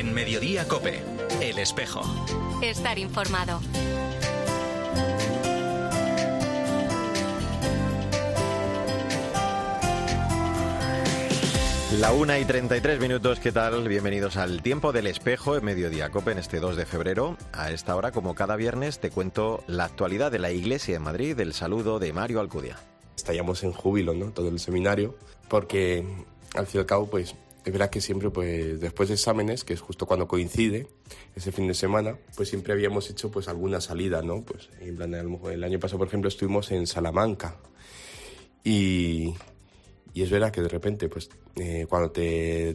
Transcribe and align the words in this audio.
En 0.00 0.14
Mediodía 0.14 0.66
Cope, 0.66 1.02
El 1.42 1.58
Espejo. 1.58 2.00
Estar 2.62 2.98
informado. 2.98 3.60
La 11.98 12.12
una 12.12 12.38
y 12.38 12.46
33 12.46 12.98
minutos, 12.98 13.40
¿qué 13.40 13.52
tal? 13.52 13.86
Bienvenidos 13.86 14.38
al 14.38 14.62
Tiempo 14.62 14.92
del 14.92 15.06
Espejo 15.06 15.54
en 15.58 15.66
Mediodía 15.66 16.08
Cope 16.08 16.32
en 16.32 16.38
este 16.38 16.60
2 16.60 16.76
de 16.76 16.86
febrero. 16.86 17.36
A 17.52 17.70
esta 17.70 17.94
hora, 17.94 18.10
como 18.10 18.34
cada 18.34 18.56
viernes, 18.56 19.00
te 19.00 19.10
cuento 19.10 19.62
la 19.66 19.84
actualidad 19.84 20.32
de 20.32 20.38
la 20.38 20.50
Iglesia 20.50 20.94
de 20.94 21.00
Madrid, 21.00 21.38
el 21.38 21.52
saludo 21.52 21.98
de 21.98 22.14
Mario 22.14 22.40
Alcudia. 22.40 22.78
Estallamos 23.16 23.62
en 23.64 23.72
júbilo, 23.72 24.14
¿no? 24.14 24.30
Todo 24.30 24.48
el 24.48 24.60
seminario, 24.60 25.18
porque 25.48 26.06
al 26.54 26.66
fin 26.66 26.78
y 26.78 26.80
al 26.80 26.86
cabo, 26.86 27.10
pues 27.10 27.34
es 27.64 27.72
verdad 27.72 27.90
que 27.90 28.00
siempre, 28.00 28.30
pues 28.30 28.80
después 28.80 29.08
de 29.08 29.16
exámenes, 29.16 29.64
que 29.64 29.74
es 29.74 29.80
justo 29.80 30.06
cuando 30.06 30.26
coincide 30.26 30.88
ese 31.34 31.52
fin 31.52 31.66
de 31.66 31.74
semana, 31.74 32.16
pues 32.36 32.48
siempre 32.48 32.72
habíamos 32.72 33.10
hecho 33.10 33.30
pues 33.30 33.48
alguna 33.48 33.80
salida, 33.80 34.22
¿no? 34.22 34.42
Pues 34.42 34.70
en 34.80 34.96
plan, 34.96 35.14
el 35.14 35.64
año 35.64 35.78
pasado, 35.78 35.98
por 35.98 36.08
ejemplo, 36.08 36.28
estuvimos 36.28 36.70
en 36.70 36.86
Salamanca 36.86 37.56
y, 38.64 39.34
es 40.14 40.30
verdad 40.30 40.50
que 40.50 40.62
de 40.62 40.68
repente, 40.68 41.08
pues 41.08 41.28
eh, 41.56 41.86
cuando 41.88 42.10
te, 42.10 42.74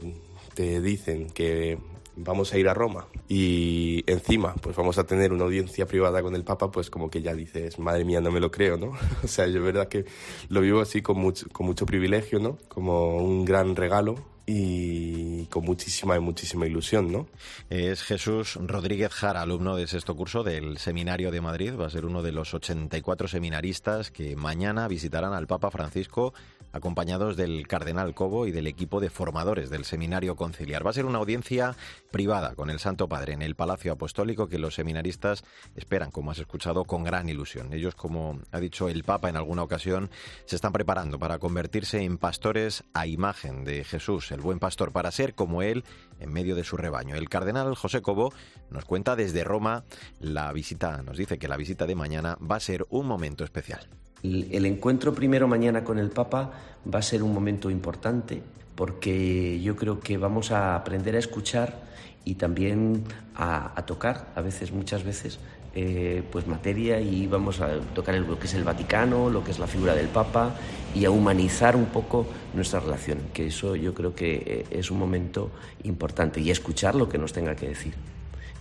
te 0.53 0.81
dicen 0.81 1.29
que 1.29 1.77
vamos 2.15 2.53
a 2.53 2.57
ir 2.57 2.67
a 2.69 2.73
Roma 2.73 3.07
y 3.27 4.03
encima 4.07 4.55
pues 4.55 4.75
vamos 4.75 4.97
a 4.97 5.05
tener 5.05 5.33
una 5.33 5.43
audiencia 5.43 5.85
privada 5.85 6.21
con 6.21 6.35
el 6.35 6.43
Papa, 6.43 6.71
pues 6.71 6.89
como 6.89 7.09
que 7.09 7.21
ya 7.21 7.33
dices, 7.33 7.79
madre 7.79 8.05
mía, 8.05 8.21
no 8.21 8.31
me 8.31 8.39
lo 8.39 8.51
creo, 8.51 8.77
¿no? 8.77 8.93
o 9.23 9.27
sea, 9.27 9.47
yo 9.47 9.57
es 9.57 9.63
verdad 9.63 9.87
que 9.87 10.05
lo 10.49 10.61
vivo 10.61 10.81
así 10.81 11.01
con 11.01 11.17
mucho, 11.17 11.47
con 11.51 11.65
mucho 11.65 11.85
privilegio, 11.85 12.39
¿no? 12.39 12.57
Como 12.67 13.17
un 13.17 13.45
gran 13.45 13.75
regalo 13.75 14.34
y 14.45 15.45
con 15.47 15.65
muchísima, 15.65 16.19
muchísima 16.19 16.67
ilusión, 16.67 17.11
¿no? 17.11 17.27
Es 17.69 18.03
Jesús 18.03 18.55
Rodríguez 18.61 19.11
Jara, 19.11 19.41
alumno 19.41 19.75
de 19.75 19.87
sexto 19.87 20.15
curso 20.15 20.43
del 20.43 20.77
Seminario 20.77 21.31
de 21.31 21.41
Madrid. 21.41 21.73
Va 21.79 21.87
a 21.87 21.89
ser 21.89 22.05
uno 22.05 22.21
de 22.21 22.31
los 22.31 22.53
84 22.53 23.27
seminaristas 23.27 24.11
que 24.11 24.35
mañana 24.35 24.87
visitarán 24.87 25.33
al 25.33 25.47
Papa 25.47 25.71
Francisco 25.71 26.33
acompañados 26.75 27.37
del 27.37 27.67
Cardenal 27.67 28.13
Cobo 28.13 28.47
y 28.47 28.51
del 28.51 28.67
equipo 28.67 28.99
de 28.99 29.09
formadores 29.09 29.69
del 29.69 29.85
Seminario 29.85 30.35
Conciliar. 30.35 30.85
Va 30.85 30.89
a 30.89 30.93
ser 30.93 31.05
una 31.05 31.19
audiencia 31.19 31.73
privada 32.11 32.53
con 32.53 32.69
el 32.69 32.79
Santo 32.79 33.07
Padre 33.07 33.31
en 33.31 33.41
el 33.41 33.55
Palacio 33.55 33.93
Apostólico 33.93 34.49
que 34.49 34.59
los 34.59 34.75
seminaristas 34.75 35.45
esperan, 35.75 36.11
como 36.11 36.31
has 36.31 36.39
escuchado, 36.39 36.83
con 36.83 37.05
gran 37.05 37.29
ilusión. 37.29 37.71
Ellos, 37.71 37.95
como 37.95 38.41
ha 38.51 38.59
dicho 38.59 38.89
el 38.89 39.05
Papa 39.05 39.29
en 39.29 39.37
alguna 39.37 39.63
ocasión, 39.63 40.09
se 40.43 40.57
están 40.57 40.73
preparando 40.73 41.17
para 41.17 41.39
convertirse 41.39 42.03
en 42.03 42.17
pastores 42.17 42.83
a 42.93 43.07
imagen 43.07 43.63
de 43.63 43.85
Jesús, 43.85 44.33
el 44.35 44.41
buen 44.41 44.59
pastor, 44.59 44.91
para 44.91 45.11
ser 45.11 45.33
como 45.33 45.61
él 45.61 45.83
en 46.19 46.31
medio 46.31 46.55
de 46.55 46.63
su 46.63 46.77
rebaño. 46.77 47.15
El 47.15 47.29
cardenal 47.29 47.73
José 47.75 48.01
Cobo 48.01 48.33
nos 48.69 48.85
cuenta 48.85 49.15
desde 49.15 49.43
Roma 49.43 49.83
la 50.19 50.51
visita, 50.53 51.01
nos 51.01 51.17
dice 51.17 51.37
que 51.37 51.47
la 51.47 51.57
visita 51.57 51.85
de 51.87 51.95
mañana 51.95 52.37
va 52.39 52.57
a 52.57 52.59
ser 52.59 52.85
un 52.89 53.07
momento 53.07 53.43
especial. 53.43 53.87
El 54.23 54.65
encuentro 54.65 55.13
primero 55.13 55.47
mañana 55.47 55.83
con 55.83 55.99
el 55.99 56.09
Papa 56.09 56.51
va 56.91 56.99
a 56.99 57.03
ser 57.03 57.21
un 57.21 57.33
momento 57.33 57.69
importante 57.69 58.41
porque 58.75 59.61
yo 59.61 59.75
creo 59.75 59.99
que 59.99 60.17
vamos 60.17 60.51
a 60.51 60.75
aprender 60.75 61.15
a 61.15 61.19
escuchar 61.19 61.85
y 62.25 62.35
también 62.35 63.03
a, 63.35 63.83
tocar, 63.85 64.31
a 64.35 64.41
veces, 64.41 64.71
muchas 64.71 65.03
veces, 65.03 65.39
eh, 65.77 66.23
pues 66.31 66.47
materia 66.47 67.01
y 67.01 67.27
vamos 67.27 67.59
a 67.59 67.79
tocar 67.93 68.15
lo 68.15 68.39
que 68.39 68.47
es 68.47 68.53
el 68.53 68.63
Vaticano, 68.63 69.29
lo 69.29 69.43
que 69.43 69.51
es 69.51 69.59
la 69.59 69.67
figura 69.67 69.93
del 69.93 70.07
Papa 70.07 70.55
y 70.95 71.03
a 71.03 71.11
humanizar 71.11 71.75
un 71.75 71.87
poco 71.87 72.25
nuestra 72.53 72.79
relación, 72.79 73.19
que 73.33 73.47
eso 73.47 73.75
yo 73.75 73.93
creo 73.93 74.15
que 74.15 74.35
eh, 74.45 74.65
es 74.71 74.89
un 74.89 74.97
momento 74.97 75.51
importante 75.83 76.39
y 76.39 76.49
escuchar 76.49 76.95
lo 76.95 77.09
que 77.09 77.17
nos 77.17 77.33
tenga 77.33 77.55
que 77.55 77.67
decir. 77.67 77.93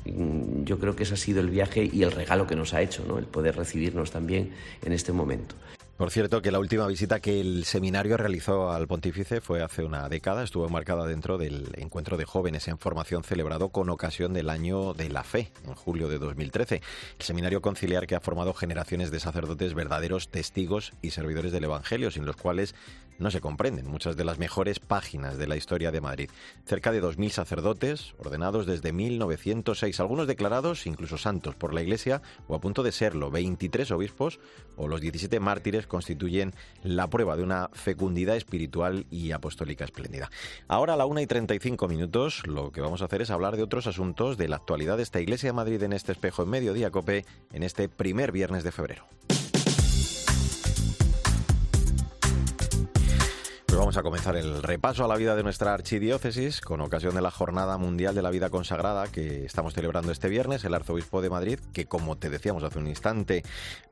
Mm, 0.06 0.64
yo 0.64 0.80
creo 0.80 0.96
que 0.96 1.04
ese 1.04 1.14
ha 1.14 1.16
sido 1.16 1.40
el 1.40 1.50
viaje 1.50 1.88
y 1.90 2.02
el 2.02 2.10
regalo 2.10 2.48
que 2.48 2.56
nos 2.56 2.74
ha 2.74 2.82
hecho, 2.82 3.04
¿no? 3.06 3.18
el 3.18 3.26
poder 3.26 3.56
recibirnos 3.56 4.10
también 4.10 4.50
en 4.82 4.92
este 4.92 5.12
momento. 5.12 5.54
Por 5.96 6.10
cierto, 6.10 6.42
que 6.42 6.50
la 6.50 6.58
última 6.58 6.88
visita 6.88 7.20
que 7.20 7.40
el 7.40 7.64
seminario 7.64 8.16
realizó 8.16 8.72
al 8.72 8.88
pontífice 8.88 9.40
fue 9.40 9.62
hace 9.62 9.84
una 9.84 10.08
década, 10.08 10.42
estuvo 10.42 10.68
marcada 10.68 11.06
dentro 11.06 11.38
del 11.38 11.70
encuentro 11.76 12.16
de 12.16 12.24
jóvenes 12.24 12.66
en 12.66 12.78
formación 12.78 13.22
celebrado 13.22 13.68
con 13.68 13.88
ocasión 13.88 14.32
del 14.32 14.50
año 14.50 14.92
de 14.92 15.08
la 15.08 15.22
fe, 15.22 15.52
en 15.64 15.74
julio 15.74 16.08
de 16.08 16.18
2013. 16.18 16.82
El 17.20 17.24
seminario 17.24 17.62
conciliar 17.62 18.08
que 18.08 18.16
ha 18.16 18.20
formado 18.20 18.54
generaciones 18.54 19.12
de 19.12 19.20
sacerdotes 19.20 19.74
verdaderos 19.74 20.30
testigos 20.30 20.94
y 21.00 21.10
servidores 21.10 21.52
del 21.52 21.62
Evangelio, 21.62 22.10
sin 22.10 22.26
los 22.26 22.34
cuales 22.34 22.74
no 23.18 23.30
se 23.30 23.40
comprenden 23.40 23.86
muchas 23.88 24.16
de 24.16 24.24
las 24.24 24.38
mejores 24.38 24.80
páginas 24.80 25.38
de 25.38 25.46
la 25.46 25.56
historia 25.56 25.90
de 25.90 26.00
Madrid. 26.00 26.30
Cerca 26.64 26.92
de 26.92 27.02
2.000 27.02 27.30
sacerdotes, 27.30 28.14
ordenados 28.18 28.66
desde 28.66 28.92
1906, 28.92 30.00
algunos 30.00 30.26
declarados 30.26 30.86
incluso 30.86 31.18
santos 31.18 31.54
por 31.54 31.74
la 31.74 31.82
Iglesia 31.82 32.22
o 32.48 32.54
a 32.54 32.60
punto 32.60 32.82
de 32.82 32.92
serlo, 32.92 33.30
23 33.30 33.90
obispos 33.90 34.40
o 34.76 34.88
los 34.88 35.00
17 35.00 35.40
mártires 35.40 35.86
constituyen 35.86 36.52
la 36.82 37.08
prueba 37.08 37.36
de 37.36 37.42
una 37.42 37.70
fecundidad 37.72 38.36
espiritual 38.36 39.06
y 39.10 39.32
apostólica 39.32 39.84
espléndida. 39.84 40.30
Ahora 40.68 40.94
a 40.94 40.96
la 40.96 41.06
1 41.06 41.20
y 41.20 41.26
35 41.26 41.88
minutos 41.88 42.46
lo 42.46 42.72
que 42.72 42.80
vamos 42.80 43.02
a 43.02 43.06
hacer 43.06 43.22
es 43.22 43.30
hablar 43.30 43.56
de 43.56 43.62
otros 43.62 43.86
asuntos 43.86 44.36
de 44.36 44.48
la 44.48 44.56
actualidad 44.56 44.96
de 44.96 45.02
esta 45.02 45.20
Iglesia 45.20 45.48
de 45.48 45.54
Madrid 45.54 45.82
en 45.82 45.92
este 45.92 46.12
espejo 46.12 46.42
en 46.42 46.50
mediodía 46.50 46.90
cope 46.90 47.24
en 47.52 47.62
este 47.62 47.88
primer 47.88 48.32
viernes 48.32 48.64
de 48.64 48.72
febrero. 48.72 49.06
Vamos 53.76 53.96
a 53.96 54.02
comenzar 54.02 54.36
el 54.36 54.62
repaso 54.62 55.04
a 55.04 55.08
la 55.08 55.16
vida 55.16 55.34
de 55.34 55.42
nuestra 55.42 55.74
archidiócesis 55.74 56.60
con 56.60 56.80
ocasión 56.80 57.14
de 57.14 57.20
la 57.20 57.30
Jornada 57.30 57.76
Mundial 57.76 58.14
de 58.14 58.22
la 58.22 58.30
Vida 58.30 58.48
Consagrada 58.48 59.08
que 59.08 59.44
estamos 59.44 59.74
celebrando 59.74 60.12
este 60.12 60.28
viernes. 60.28 60.64
El 60.64 60.74
arzobispo 60.74 61.20
de 61.20 61.28
Madrid, 61.28 61.58
que 61.72 61.86
como 61.86 62.16
te 62.16 62.30
decíamos 62.30 62.62
hace 62.62 62.78
un 62.78 62.86
instante, 62.86 63.42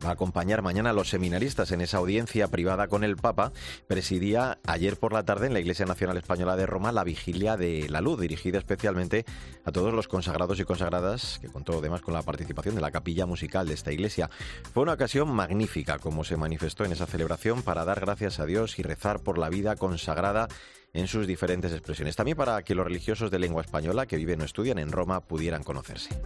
va 0.03 0.11
a 0.11 0.13
acompañar 0.13 0.63
mañana 0.63 0.91
a 0.91 0.93
los 0.93 1.11
seminaristas 1.11 1.73
en 1.73 1.81
esa 1.81 1.99
audiencia 1.99 2.49
privada 2.49 2.87
con 2.87 3.05
el 3.05 3.17
Papa, 3.17 3.53
presidía 3.87 4.59
ayer 4.67 4.97
por 4.97 5.13
la 5.13 5.25
tarde 5.25 5.49
en 5.49 5.53
la 5.53 5.61
Iglesia 5.61 5.85
Nacional 5.85 6.17
Española 6.17 6.57
de 6.57 6.67
Roma 6.67 6.93
la 6.93 7.05
Vigilia 7.05 7.57
de 7.57 7.89
la 7.91 8.01
Luz, 8.01 8.21
dirigida 8.21 8.59
especialmente 8.59 9.27
a 9.65 9.73
todos 9.73 9.93
los 9.93 10.09
consagrados 10.09 10.59
y 10.61 10.65
consagradas, 10.65 11.39
que 11.41 11.49
contó 11.49 11.79
además 11.79 12.01
con 12.01 12.15
la 12.15 12.23
participación 12.23 12.77
de 12.77 12.81
la 12.81 12.93
capilla 12.93 13.27
musical 13.27 13.67
de 13.67 13.75
esta 13.75 13.93
iglesia. 13.93 14.31
Fue 14.73 14.85
una 14.85 14.95
ocasión 14.95 15.29
magnífica, 15.29 15.99
como 15.99 16.25
se 16.25 16.37
manifestó 16.37 16.85
en 16.85 16.93
esa 16.93 17.07
celebración, 17.07 17.63
para 17.63 17.85
dar 17.85 18.01
gracias 18.01 18.41
a 18.41 18.47
Dios 18.47 18.79
y 18.79 18.83
rezar 18.83 19.21
por 19.21 19.39
la 19.39 19.51
vida 19.51 19.72
consagrada 19.77 20.49
en 20.93 21.09
sus 21.09 21.27
diferentes 21.27 21.73
expresiones. 21.73 22.17
También 22.17 22.37
para 22.37 22.63
que 22.63 22.75
los 22.75 22.87
religiosos 22.87 23.31
de 23.31 23.39
lengua 23.39 23.63
española 23.63 24.07
que 24.07 24.17
viven 24.17 24.41
o 24.41 24.45
estudian 24.45 24.79
en 24.79 24.93
Roma 24.93 25.21
pudieran 25.21 25.63
conocerse. 25.63 26.21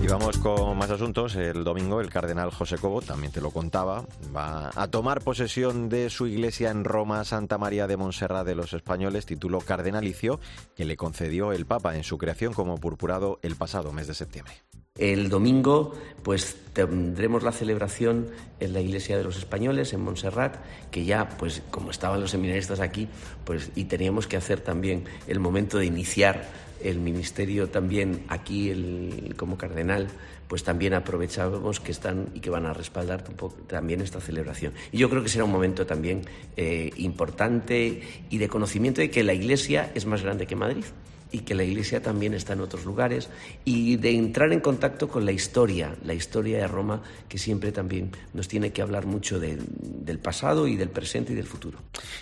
Y 0.00 0.06
vamos 0.06 0.38
con 0.38 0.78
más 0.78 0.90
asuntos. 0.90 1.34
El 1.34 1.64
domingo 1.64 2.00
el 2.00 2.08
cardenal 2.08 2.52
José 2.52 2.78
Cobo, 2.78 3.02
también 3.02 3.32
te 3.32 3.40
lo 3.40 3.50
contaba, 3.50 4.04
va 4.34 4.70
a 4.76 4.86
tomar 4.88 5.22
posesión 5.22 5.88
de 5.88 6.08
su 6.08 6.28
iglesia 6.28 6.70
en 6.70 6.84
Roma, 6.84 7.24
Santa 7.24 7.58
María 7.58 7.88
de 7.88 7.96
Montserrat 7.96 8.46
de 8.46 8.54
los 8.54 8.74
Españoles, 8.74 9.26
título 9.26 9.60
cardenalicio 9.60 10.38
que 10.76 10.84
le 10.84 10.96
concedió 10.96 11.52
el 11.52 11.66
Papa 11.66 11.96
en 11.96 12.04
su 12.04 12.16
creación 12.16 12.52
como 12.52 12.78
purpurado 12.78 13.40
el 13.42 13.56
pasado 13.56 13.92
mes 13.92 14.06
de 14.06 14.14
septiembre. 14.14 14.54
El 14.98 15.28
domingo 15.28 15.94
pues 16.22 16.56
tendremos 16.72 17.42
la 17.42 17.52
celebración 17.52 18.28
en 18.60 18.72
la 18.72 18.80
iglesia 18.80 19.16
de 19.16 19.24
los 19.24 19.36
españoles 19.38 19.92
en 19.92 20.00
Montserrat, 20.00 20.56
que 20.90 21.04
ya 21.04 21.28
pues 21.38 21.62
como 21.70 21.90
estaban 21.90 22.20
los 22.20 22.32
seminaristas 22.32 22.80
aquí, 22.80 23.08
pues 23.44 23.70
y 23.74 23.84
teníamos 23.84 24.26
que 24.26 24.36
hacer 24.36 24.60
también 24.60 25.04
el 25.26 25.40
momento 25.40 25.78
de 25.78 25.86
iniciar 25.86 26.48
el 26.82 27.00
ministerio 27.00 27.68
también 27.68 28.24
aquí 28.28 28.70
el, 28.70 29.34
como 29.36 29.58
cardenal, 29.58 30.08
pues 30.46 30.62
también 30.64 30.94
aprovechamos 30.94 31.80
que 31.80 31.92
están 31.92 32.28
y 32.34 32.40
que 32.40 32.50
van 32.50 32.66
a 32.66 32.72
respaldar 32.72 33.24
también 33.66 34.00
esta 34.00 34.20
celebración. 34.20 34.72
Y 34.92 34.98
yo 34.98 35.10
creo 35.10 35.22
que 35.22 35.28
será 35.28 35.44
un 35.44 35.52
momento 35.52 35.86
también 35.86 36.22
eh, 36.56 36.90
importante 36.96 38.02
y 38.30 38.38
de 38.38 38.48
conocimiento 38.48 39.00
de 39.00 39.10
que 39.10 39.24
la 39.24 39.34
iglesia 39.34 39.90
es 39.94 40.06
más 40.06 40.22
grande 40.22 40.46
que 40.46 40.56
Madrid 40.56 40.84
y 41.30 41.40
que 41.40 41.54
la 41.54 41.64
Iglesia 41.64 42.02
también 42.02 42.34
está 42.34 42.54
en 42.54 42.60
otros 42.60 42.84
lugares 42.84 43.28
y 43.64 43.96
de 43.96 44.10
entrar 44.10 44.52
en 44.52 44.60
contacto 44.60 45.08
con 45.08 45.24
la 45.24 45.32
historia, 45.32 45.94
la 46.04 46.14
historia 46.14 46.58
de 46.58 46.66
Roma, 46.66 47.02
que 47.28 47.38
siempre 47.38 47.72
también 47.72 48.12
nos 48.32 48.48
tiene 48.48 48.72
que 48.72 48.82
hablar 48.82 49.06
mucho 49.06 49.38
del 49.40 50.18
pasado 50.22 50.66
y 50.66 50.76
del 50.76 50.90
presente 50.90 51.32
y 51.32 51.36
del 51.36 51.46
futuro. 51.46 51.78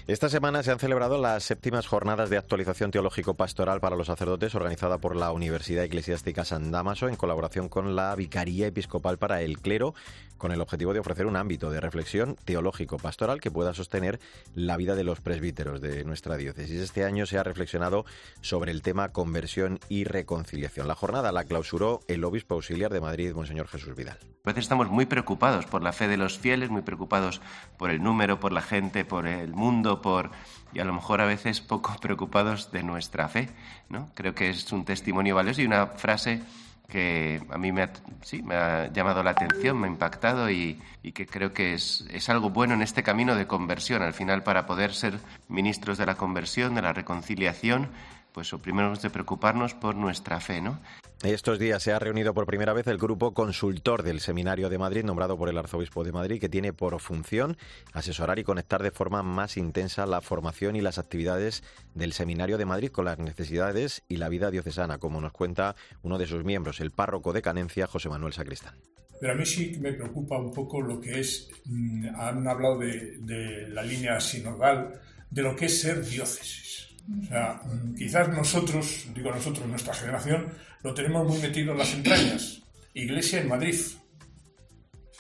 Esta 0.06 0.28
semana 0.28 0.62
se 0.62 0.70
han 0.70 0.78
celebrado 0.78 1.20
las 1.20 1.44
séptimas 1.44 1.86
jornadas 1.86 2.30
de 2.30 2.36
actualización 2.36 2.90
teológico-pastoral 2.90 3.80
para 3.80 3.96
los 3.96 4.06
sacerdotes 4.06 4.54
organizada 4.54 4.98
por 4.98 5.16
la 5.16 5.32
Universidad 5.32 5.84
Eclesiástica 5.84 6.44
San 6.44 6.70
Damaso 6.70 7.08
en 7.08 7.16
colaboración 7.16 7.68
con 7.68 7.96
la 7.96 8.14
Vicaría 8.14 8.66
Episcopal 8.66 9.18
para 9.18 9.42
el 9.42 9.58
Clero 9.58 9.94
con 10.36 10.52
el 10.52 10.60
objetivo 10.60 10.92
de 10.92 11.00
ofrecer 11.00 11.26
un 11.26 11.36
ámbito 11.36 11.70
de 11.70 11.80
reflexión 11.80 12.36
teológico-pastoral 12.44 13.40
que 13.40 13.50
pueda 13.50 13.74
sostener 13.74 14.20
la 14.54 14.76
vida 14.76 14.94
de 14.94 15.04
los 15.04 15.20
presbíteros 15.20 15.80
de 15.80 16.04
nuestra 16.04 16.36
diócesis. 16.36 16.80
Este 16.80 17.04
año 17.04 17.26
se 17.26 17.38
ha 17.38 17.42
reflexionado 17.42 18.04
sobre 18.40 18.72
el 18.72 18.82
tema 18.82 18.95
lema 18.96 19.12
Conversión 19.12 19.78
y 19.90 20.04
Reconciliación. 20.04 20.88
La 20.88 20.94
jornada 20.94 21.30
la 21.30 21.44
clausuró 21.44 22.00
el 22.08 22.24
obispo 22.24 22.54
auxiliar 22.54 22.90
de 22.90 23.02
Madrid, 23.02 23.34
Monseñor 23.34 23.68
Jesús 23.68 23.94
Vidal. 23.94 24.18
A 24.42 24.48
veces 24.48 24.64
estamos 24.64 24.88
muy 24.88 25.04
preocupados 25.04 25.66
por 25.66 25.82
la 25.82 25.92
fe 25.92 26.08
de 26.08 26.16
los 26.16 26.38
fieles, 26.38 26.70
muy 26.70 26.80
preocupados 26.80 27.42
por 27.76 27.90
el 27.90 28.02
número, 28.02 28.40
por 28.40 28.52
la 28.52 28.62
gente, 28.62 29.04
por 29.04 29.26
el 29.26 29.52
mundo, 29.52 30.00
por 30.00 30.30
y 30.72 30.80
a 30.80 30.84
lo 30.86 30.94
mejor 30.94 31.20
a 31.20 31.26
veces 31.26 31.60
poco 31.60 31.94
preocupados 32.00 32.72
de 32.72 32.82
nuestra 32.82 33.28
fe, 33.28 33.50
¿no? 33.90 34.08
Creo 34.14 34.34
que 34.34 34.48
es 34.48 34.72
un 34.72 34.86
testimonio 34.86 35.34
valioso 35.34 35.60
y 35.60 35.66
una 35.66 35.88
frase 35.88 36.40
que 36.88 37.42
a 37.50 37.58
mí 37.58 37.72
me 37.72 37.82
ha, 37.82 37.90
sí, 38.22 38.40
me 38.42 38.54
ha 38.54 38.90
llamado 38.90 39.22
la 39.22 39.32
atención, 39.32 39.78
me 39.78 39.88
ha 39.88 39.90
impactado 39.90 40.48
y, 40.48 40.80
y 41.02 41.12
que 41.12 41.26
creo 41.26 41.52
que 41.52 41.74
es, 41.74 42.06
es, 42.10 42.28
algo 42.30 42.48
bueno 42.48 42.74
en 42.74 42.82
este 42.82 43.02
camino 43.02 43.34
de 43.34 43.46
conversión. 43.46 44.02
Al 44.02 44.14
final, 44.14 44.42
para 44.42 44.64
poder 44.66 44.94
ser 44.94 45.18
ministros 45.48 45.98
de 45.98 46.06
la 46.06 46.14
conversión, 46.14 46.76
de 46.76 46.82
la 46.82 46.92
reconciliación, 46.92 47.90
pues 48.36 48.52
lo 48.52 48.58
primero 48.58 48.92
es 48.92 49.00
de 49.00 49.08
preocuparnos 49.08 49.72
por 49.72 49.94
nuestra 49.94 50.40
fe, 50.40 50.60
¿no? 50.60 50.78
Estos 51.22 51.58
días 51.58 51.82
se 51.82 51.92
ha 51.92 51.98
reunido 51.98 52.34
por 52.34 52.44
primera 52.44 52.74
vez 52.74 52.86
el 52.86 52.98
grupo 52.98 53.32
consultor 53.32 54.02
del 54.02 54.20
Seminario 54.20 54.68
de 54.68 54.76
Madrid, 54.76 55.04
nombrado 55.04 55.38
por 55.38 55.48
el 55.48 55.56
Arzobispo 55.56 56.04
de 56.04 56.12
Madrid, 56.12 56.38
que 56.38 56.50
tiene 56.50 56.74
por 56.74 57.00
función 57.00 57.56
asesorar 57.94 58.38
y 58.38 58.44
conectar 58.44 58.82
de 58.82 58.90
forma 58.90 59.22
más 59.22 59.56
intensa 59.56 60.04
la 60.04 60.20
formación 60.20 60.76
y 60.76 60.82
las 60.82 60.98
actividades 60.98 61.64
del 61.94 62.12
Seminario 62.12 62.58
de 62.58 62.66
Madrid 62.66 62.90
con 62.90 63.06
las 63.06 63.18
necesidades 63.18 64.02
y 64.06 64.18
la 64.18 64.28
vida 64.28 64.50
diocesana, 64.50 64.98
como 64.98 65.22
nos 65.22 65.32
cuenta 65.32 65.74
uno 66.02 66.18
de 66.18 66.26
sus 66.26 66.44
miembros, 66.44 66.82
el 66.82 66.90
párroco 66.90 67.32
de 67.32 67.40
Canencia, 67.40 67.86
José 67.86 68.10
Manuel 68.10 68.34
Sacristán. 68.34 68.74
Pero 69.18 69.32
a 69.32 69.36
mí 69.36 69.46
sí 69.46 69.78
me 69.80 69.94
preocupa 69.94 70.36
un 70.36 70.52
poco 70.52 70.82
lo 70.82 71.00
que 71.00 71.20
es, 71.20 71.48
mm, 71.64 72.08
han 72.14 72.46
hablado 72.46 72.80
de, 72.80 73.16
de 73.20 73.68
la 73.68 73.82
línea 73.82 74.20
sinodal, 74.20 75.00
de 75.30 75.40
lo 75.40 75.56
que 75.56 75.64
es 75.64 75.80
ser 75.80 76.04
diócesis. 76.04 76.76
O 77.08 77.26
sea, 77.26 77.60
mm, 77.64 77.94
quizás 77.94 78.28
nosotros, 78.28 79.06
digo 79.14 79.30
nosotros, 79.30 79.66
nuestra 79.68 79.94
generación, 79.94 80.48
lo 80.82 80.92
tenemos 80.94 81.26
muy 81.26 81.38
metido 81.38 81.72
en 81.72 81.78
las 81.78 81.94
entrañas. 81.94 82.62
Iglesia 82.94 83.40
en 83.40 83.48
Madrid. 83.48 83.76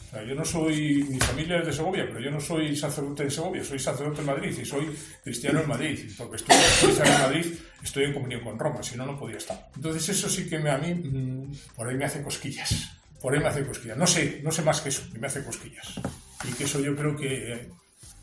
O 0.06 0.08
sea, 0.10 0.24
yo 0.24 0.34
no 0.34 0.44
soy, 0.44 1.04
mi 1.04 1.18
familia 1.18 1.58
es 1.58 1.66
de 1.66 1.72
Segovia, 1.72 2.04
pero 2.06 2.20
yo 2.20 2.30
no 2.30 2.40
soy 2.40 2.76
sacerdote 2.76 3.24
en 3.24 3.30
Segovia, 3.30 3.64
soy 3.64 3.78
sacerdote 3.78 4.20
en 4.20 4.26
Madrid 4.26 4.56
y 4.60 4.64
soy 4.64 4.96
cristiano 5.22 5.60
en 5.60 5.68
Madrid. 5.68 6.10
Porque 6.16 6.36
estoy 6.36 6.56
en 6.90 7.12
Madrid, 7.22 7.54
estoy 7.82 8.04
en 8.04 8.14
comunión 8.14 8.42
con 8.42 8.58
Roma, 8.58 8.82
si 8.82 8.96
no, 8.96 9.06
no 9.06 9.18
podía 9.18 9.36
estar. 9.36 9.70
Entonces 9.74 10.08
eso 10.08 10.28
sí 10.28 10.48
que 10.48 10.58
me, 10.58 10.70
a 10.70 10.78
mí, 10.78 10.94
mmm, 10.94 11.52
por 11.74 11.88
ahí 11.88 11.96
me 11.96 12.04
hace 12.04 12.22
cosquillas. 12.22 12.92
Por 13.20 13.34
ahí 13.34 13.40
me 13.40 13.48
hace 13.48 13.64
cosquillas. 13.64 13.96
No 13.96 14.06
sé, 14.06 14.40
no 14.42 14.50
sé 14.50 14.62
más 14.62 14.80
que 14.80 14.88
eso, 14.88 15.02
me 15.18 15.26
hace 15.26 15.44
cosquillas. 15.44 16.00
Y 16.48 16.52
que 16.52 16.64
eso 16.64 16.80
yo 16.80 16.94
creo 16.94 17.16
que, 17.16 17.68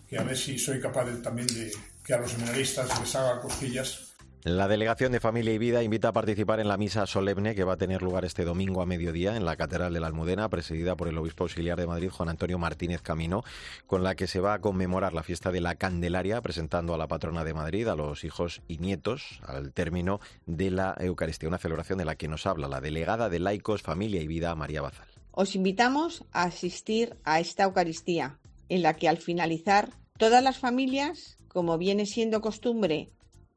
que 0.09 0.17
a 0.17 0.23
ver 0.23 0.37
si 0.37 0.57
soy 0.57 0.79
capaz 0.79 1.05
de, 1.05 1.21
también 1.21 1.47
de, 1.47 1.71
que 2.03 2.13
a 2.13 2.17
los 2.17 2.31
seminaristas 2.31 2.99
les 2.99 3.15
haga 3.15 3.39
cosquillas. 3.39 4.13
La 4.45 4.67
Delegación 4.67 5.13
de 5.13 5.21
Familia 5.21 5.53
y 5.53 5.57
Vida 5.57 5.83
invita 5.83 6.09
a 6.09 6.11
participar 6.11 6.59
en 6.59 6.67
la 6.67 6.75
misa 6.75 7.07
solemne 7.07 7.55
que 7.55 7.63
va 7.63 7.73
a 7.73 7.77
tener 7.77 8.01
lugar 8.01 8.25
este 8.25 8.43
domingo 8.43 8.81
a 8.81 8.85
mediodía 8.85 9.37
en 9.37 9.45
la 9.45 9.55
Catedral 9.55 9.93
de 9.93 10.01
la 10.01 10.07
Almudena, 10.07 10.49
presidida 10.49 10.97
por 10.97 11.07
el 11.07 11.17
obispo 11.17 11.45
auxiliar 11.45 11.79
de 11.79 11.87
Madrid, 11.87 12.09
Juan 12.09 12.27
Antonio 12.27 12.59
Martínez 12.59 13.01
Camino, 13.01 13.45
con 13.87 14.03
la 14.03 14.15
que 14.15 14.27
se 14.27 14.41
va 14.41 14.55
a 14.55 14.59
conmemorar 14.59 15.13
la 15.13 15.23
fiesta 15.23 15.49
de 15.53 15.61
la 15.61 15.75
Candelaria, 15.75 16.41
presentando 16.41 16.93
a 16.93 16.97
la 16.97 17.07
patrona 17.07 17.45
de 17.45 17.53
Madrid, 17.53 17.87
a 17.87 17.95
los 17.95 18.25
hijos 18.25 18.61
y 18.67 18.79
nietos, 18.79 19.39
al 19.47 19.71
término 19.71 20.19
de 20.45 20.71
la 20.71 20.93
Eucaristía, 20.99 21.47
una 21.47 21.57
celebración 21.57 21.97
de 21.97 22.05
la 22.05 22.15
que 22.15 22.27
nos 22.27 22.45
habla 22.45 22.67
la 22.67 22.81
delegada 22.81 23.29
de 23.29 23.39
Laicos, 23.39 23.81
Familia 23.81 24.21
y 24.21 24.27
Vida, 24.27 24.53
María 24.55 24.81
Bazal. 24.81 25.07
Os 25.31 25.55
invitamos 25.55 26.25
a 26.33 26.43
asistir 26.43 27.15
a 27.23 27.39
esta 27.39 27.63
Eucaristía, 27.63 28.39
en 28.67 28.81
la 28.81 28.97
que 28.97 29.07
al 29.07 29.19
finalizar 29.19 30.02
todas 30.17 30.43
las 30.43 30.57
familias 30.57 31.37
como 31.47 31.77
viene 31.77 32.05
siendo 32.05 32.41
costumbre 32.41 33.11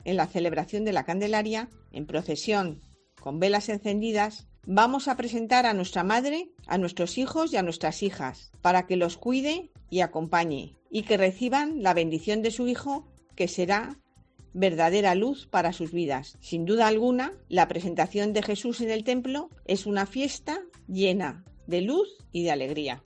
en 0.04 0.16
la 0.16 0.26
celebración 0.26 0.84
de 0.84 0.92
la 0.92 1.04
Candelaria, 1.04 1.68
en 1.90 2.06
procesión, 2.06 2.82
con 3.20 3.40
velas 3.40 3.68
encendidas, 3.68 4.46
vamos 4.66 5.08
a 5.08 5.16
presentar 5.16 5.66
a 5.66 5.74
nuestra 5.74 6.04
madre, 6.04 6.50
a 6.66 6.78
nuestros 6.78 7.18
hijos 7.18 7.52
y 7.52 7.56
a 7.56 7.62
nuestras 7.62 8.02
hijas, 8.02 8.52
para 8.60 8.86
que 8.86 8.96
los 8.96 9.16
cuide 9.16 9.70
y 9.90 10.00
acompañe, 10.00 10.76
y 10.90 11.02
que 11.02 11.16
reciban 11.16 11.82
la 11.82 11.94
bendición 11.94 12.42
de 12.42 12.50
su 12.50 12.68
Hijo, 12.68 13.08
que 13.34 13.48
será 13.48 13.98
verdadera 14.52 15.14
luz 15.14 15.46
para 15.46 15.72
sus 15.72 15.92
vidas. 15.92 16.36
Sin 16.40 16.64
duda 16.64 16.86
alguna, 16.86 17.32
la 17.48 17.68
presentación 17.68 18.32
de 18.32 18.42
Jesús 18.42 18.80
en 18.80 18.90
el 18.90 19.04
templo 19.04 19.50
es 19.64 19.86
una 19.86 20.06
fiesta 20.06 20.62
llena 20.88 21.44
de 21.66 21.82
luz 21.82 22.08
y 22.32 22.44
de 22.44 22.52
alegría. 22.52 23.02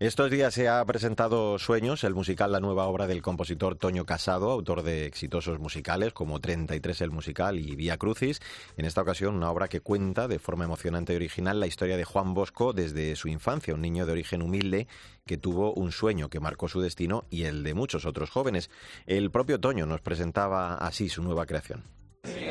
Estos 0.00 0.30
días 0.30 0.54
se 0.54 0.66
ha 0.66 0.82
presentado 0.86 1.58
Sueños, 1.58 2.04
el 2.04 2.14
musical, 2.14 2.52
la 2.52 2.60
nueva 2.60 2.86
obra 2.86 3.06
del 3.06 3.20
compositor 3.20 3.76
Toño 3.76 4.06
Casado, 4.06 4.50
autor 4.50 4.82
de 4.82 5.04
exitosos 5.04 5.58
musicales 5.58 6.14
como 6.14 6.40
33 6.40 7.02
el 7.02 7.10
musical 7.10 7.58
y 7.58 7.76
Vía 7.76 7.98
Crucis. 7.98 8.40
En 8.78 8.86
esta 8.86 9.02
ocasión, 9.02 9.34
una 9.34 9.50
obra 9.50 9.68
que 9.68 9.82
cuenta 9.82 10.26
de 10.26 10.38
forma 10.38 10.64
emocionante 10.64 11.12
y 11.12 11.16
original 11.16 11.60
la 11.60 11.66
historia 11.66 11.98
de 11.98 12.04
Juan 12.04 12.32
Bosco 12.32 12.72
desde 12.72 13.14
su 13.14 13.28
infancia, 13.28 13.74
un 13.74 13.82
niño 13.82 14.06
de 14.06 14.12
origen 14.12 14.40
humilde 14.40 14.88
que 15.26 15.36
tuvo 15.36 15.74
un 15.74 15.92
sueño 15.92 16.30
que 16.30 16.40
marcó 16.40 16.66
su 16.66 16.80
destino 16.80 17.26
y 17.28 17.42
el 17.42 17.62
de 17.62 17.74
muchos 17.74 18.06
otros 18.06 18.30
jóvenes. 18.30 18.70
El 19.04 19.30
propio 19.30 19.60
Toño 19.60 19.84
nos 19.84 20.00
presentaba 20.00 20.76
así 20.76 21.10
su 21.10 21.22
nueva 21.22 21.44
creación. 21.44 21.84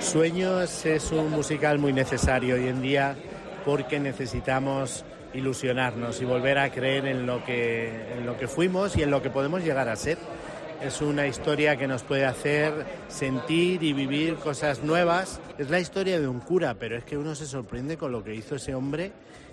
Sueños 0.01 0.85
es 0.85 1.11
un 1.11 1.31
musical 1.31 1.79
muy 1.79 1.93
necesario 1.93 2.53
hoy 2.53 2.67
en 2.67 2.83
día 2.83 3.17
porque 3.65 3.99
necesitamos 3.99 5.03
ilusionarnos 5.33 6.21
y 6.21 6.25
volver 6.25 6.57
a 6.57 6.71
creer 6.71 7.05
en 7.07 7.25
lo 7.25 7.43
que, 7.43 8.13
en 8.17 8.25
lo 8.25 8.37
que 8.37 8.47
fuimos 8.47 8.95
y 8.97 9.03
en 9.03 9.11
lo 9.11 9.21
que 9.21 9.29
podemos 9.29 9.63
llegar 9.63 9.89
a 9.89 9.95
ser. 9.95 10.17
Es 10.81 11.01
una 11.01 11.27
historia 11.27 11.75
que 11.75 11.87
nos 11.87 12.03
puede 12.03 12.25
hacer 12.25 12.85
sentir 13.09 13.83
y 13.83 13.91
vivir 13.91 14.35
cosas 14.35 14.81
nuevas. 14.81 15.41
Es 15.57 15.69
la 15.69 15.79
historia 15.79 16.19
de 16.19 16.27
un 16.27 16.39
cura, 16.39 16.75
pero 16.75 16.97
es 16.97 17.03
que 17.03 17.17
uno 17.17 17.35
se 17.35 17.45
sorprende 17.45 17.97
con 17.97 18.13
lo 18.13 18.23
que 18.23 18.33
hizo 18.33 18.55
ese 18.55 18.73
hombre 18.73 19.11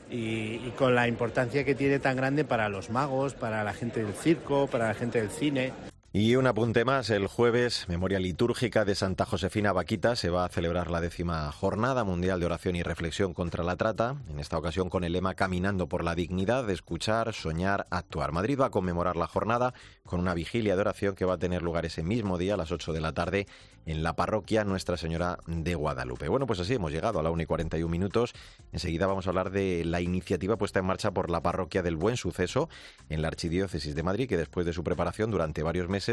y, 0.09 0.61
y, 0.65 0.73
con 0.77 0.95
la 0.95 1.09
importancia 1.09 1.65
que 1.65 1.75
tiene 1.75 1.99
tan 1.99 2.17
grande 2.17 2.45
para 2.45 2.69
los 2.69 2.91
magos, 2.91 3.35
para 3.35 3.65
la 3.65 3.75
gente 3.75 4.05
del 4.05 4.15
circo, 4.15 4.69
para 4.69 4.87
la 4.89 4.95
gente 4.95 5.21
del 5.21 5.31
cine. 5.31 5.73
Y 6.19 6.35
un 6.37 6.47
apunte 6.47 6.87
más, 6.87 7.11
el 7.11 7.27
jueves, 7.27 7.85
memoria 7.91 8.19
litúrgica 8.19 8.87
de 8.87 8.95
Santa 8.95 9.27
Josefina 9.27 9.75
Vaquita, 9.75 10.17
se 10.17 10.31
va 10.31 10.47
a 10.47 10.49
celebrar 10.49 10.91
la 10.91 11.03
décima 11.03 11.53
Jornada 11.53 12.05
Mundial 12.05 12.41
de 12.41 12.47
Oración 12.47 12.75
y 12.75 12.83
Reflexión 12.83 13.35
contra 13.35 13.63
la 13.63 13.77
Trata, 13.77 14.17
en 14.31 14.39
esta 14.39 14.57
ocasión 14.57 14.89
con 14.89 15.05
el 15.05 15.13
lema 15.13 15.35
Caminando 15.35 15.91
por 15.91 16.03
la 16.03 16.15
dignidad 16.15 16.65
de 16.65 16.73
escuchar, 16.73 17.35
soñar, 17.35 17.87
actuar. 17.91 18.33
Madrid 18.33 18.59
va 18.59 18.69
a 18.69 18.71
conmemorar 18.71 19.17
la 19.17 19.27
jornada 19.27 19.75
con 20.07 20.19
una 20.19 20.33
vigilia 20.33 20.75
de 20.75 20.81
oración 20.81 21.15
que 21.15 21.27
va 21.27 21.35
a 21.35 21.39
tener 21.39 21.61
lugar 21.61 21.85
ese 21.85 22.03
mismo 22.03 22.39
día 22.39 22.55
a 22.55 22.57
las 22.57 22.73
8 22.73 22.95
de 22.95 23.01
la 23.03 23.13
tarde 23.13 23.47
en 23.85 24.03
la 24.03 24.17
parroquia 24.17 24.65
Nuestra 24.65 24.97
Señora 24.97 25.39
de 25.47 25.75
Guadalupe. 25.75 26.29
Bueno, 26.29 26.47
pues 26.47 26.61
así 26.61 26.75
hemos 26.75 26.93
llegado 26.93 27.21
a 27.21 27.23
la 27.23 27.31
1 27.31 27.43
y 27.43 27.47
41 27.47 27.91
minutos. 27.91 28.33
Enseguida 28.73 29.07
vamos 29.07 29.27
a 29.27 29.31
hablar 29.31 29.51
de 29.51 29.85
la 29.85 30.01
iniciativa 30.01 30.57
puesta 30.57 30.81
en 30.81 30.87
marcha 30.87 31.11
por 31.11 31.31
la 31.31 31.43
parroquia 31.43 31.83
del 31.83 31.97
Buen 31.97 32.17
Suceso 32.17 32.71
en 33.11 33.21
la 33.21 33.29
Archidiócesis 33.29 33.95
de 33.95 34.03
Madrid, 34.03 34.29
que 34.29 34.39
después 34.39 34.65
de 34.65 34.73
su 34.73 34.83
preparación 34.83 35.31
durante 35.31 35.63
varios 35.63 35.89
meses 35.89 36.06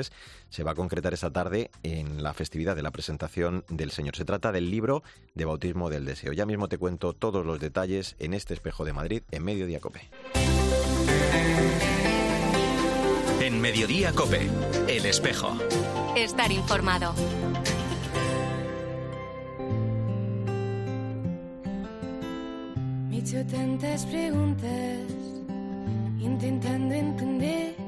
se 0.50 0.64
va 0.64 0.72
a 0.72 0.76
concretar 0.76 1.14
esta 1.14 1.32
tarde 1.32 1.70
en 1.84 2.24
la 2.24 2.34
festividad 2.34 2.76
de 2.76 2.84
la 2.84 2.92
presentación 2.92 3.64
del 3.70 3.92
Señor. 3.92 4.16
Se 4.16 4.26
trata 4.26 4.52
del 4.52 4.72
libro 4.72 5.04
de 5.36 5.46
bautismo 5.46 5.90
del 5.90 6.06
deseo. 6.06 6.34
Ya 6.34 6.46
mismo 6.46 6.68
te 6.68 6.78
cuento 6.78 7.14
todos 7.14 7.46
los 7.46 7.60
detalles 7.60 8.16
en 8.20 8.34
este 8.34 8.54
espejo 8.54 8.86
de 8.86 8.94
Madrid 8.94 9.24
en 9.32 9.44
Mediodía 9.44 9.80
Cope. 9.80 10.10
En 13.42 13.62
Mediodía 13.62 14.14
Cope, 14.14 14.50
el 14.88 15.06
espejo. 15.06 15.58
Estar 16.16 16.52
informado. 16.52 17.14
Me 23.10 23.18
he 23.18 23.20
hecho 23.20 23.46
tantas 23.46 24.06
preguntas 24.06 25.00
intentando 26.20 26.96
entender 26.96 27.83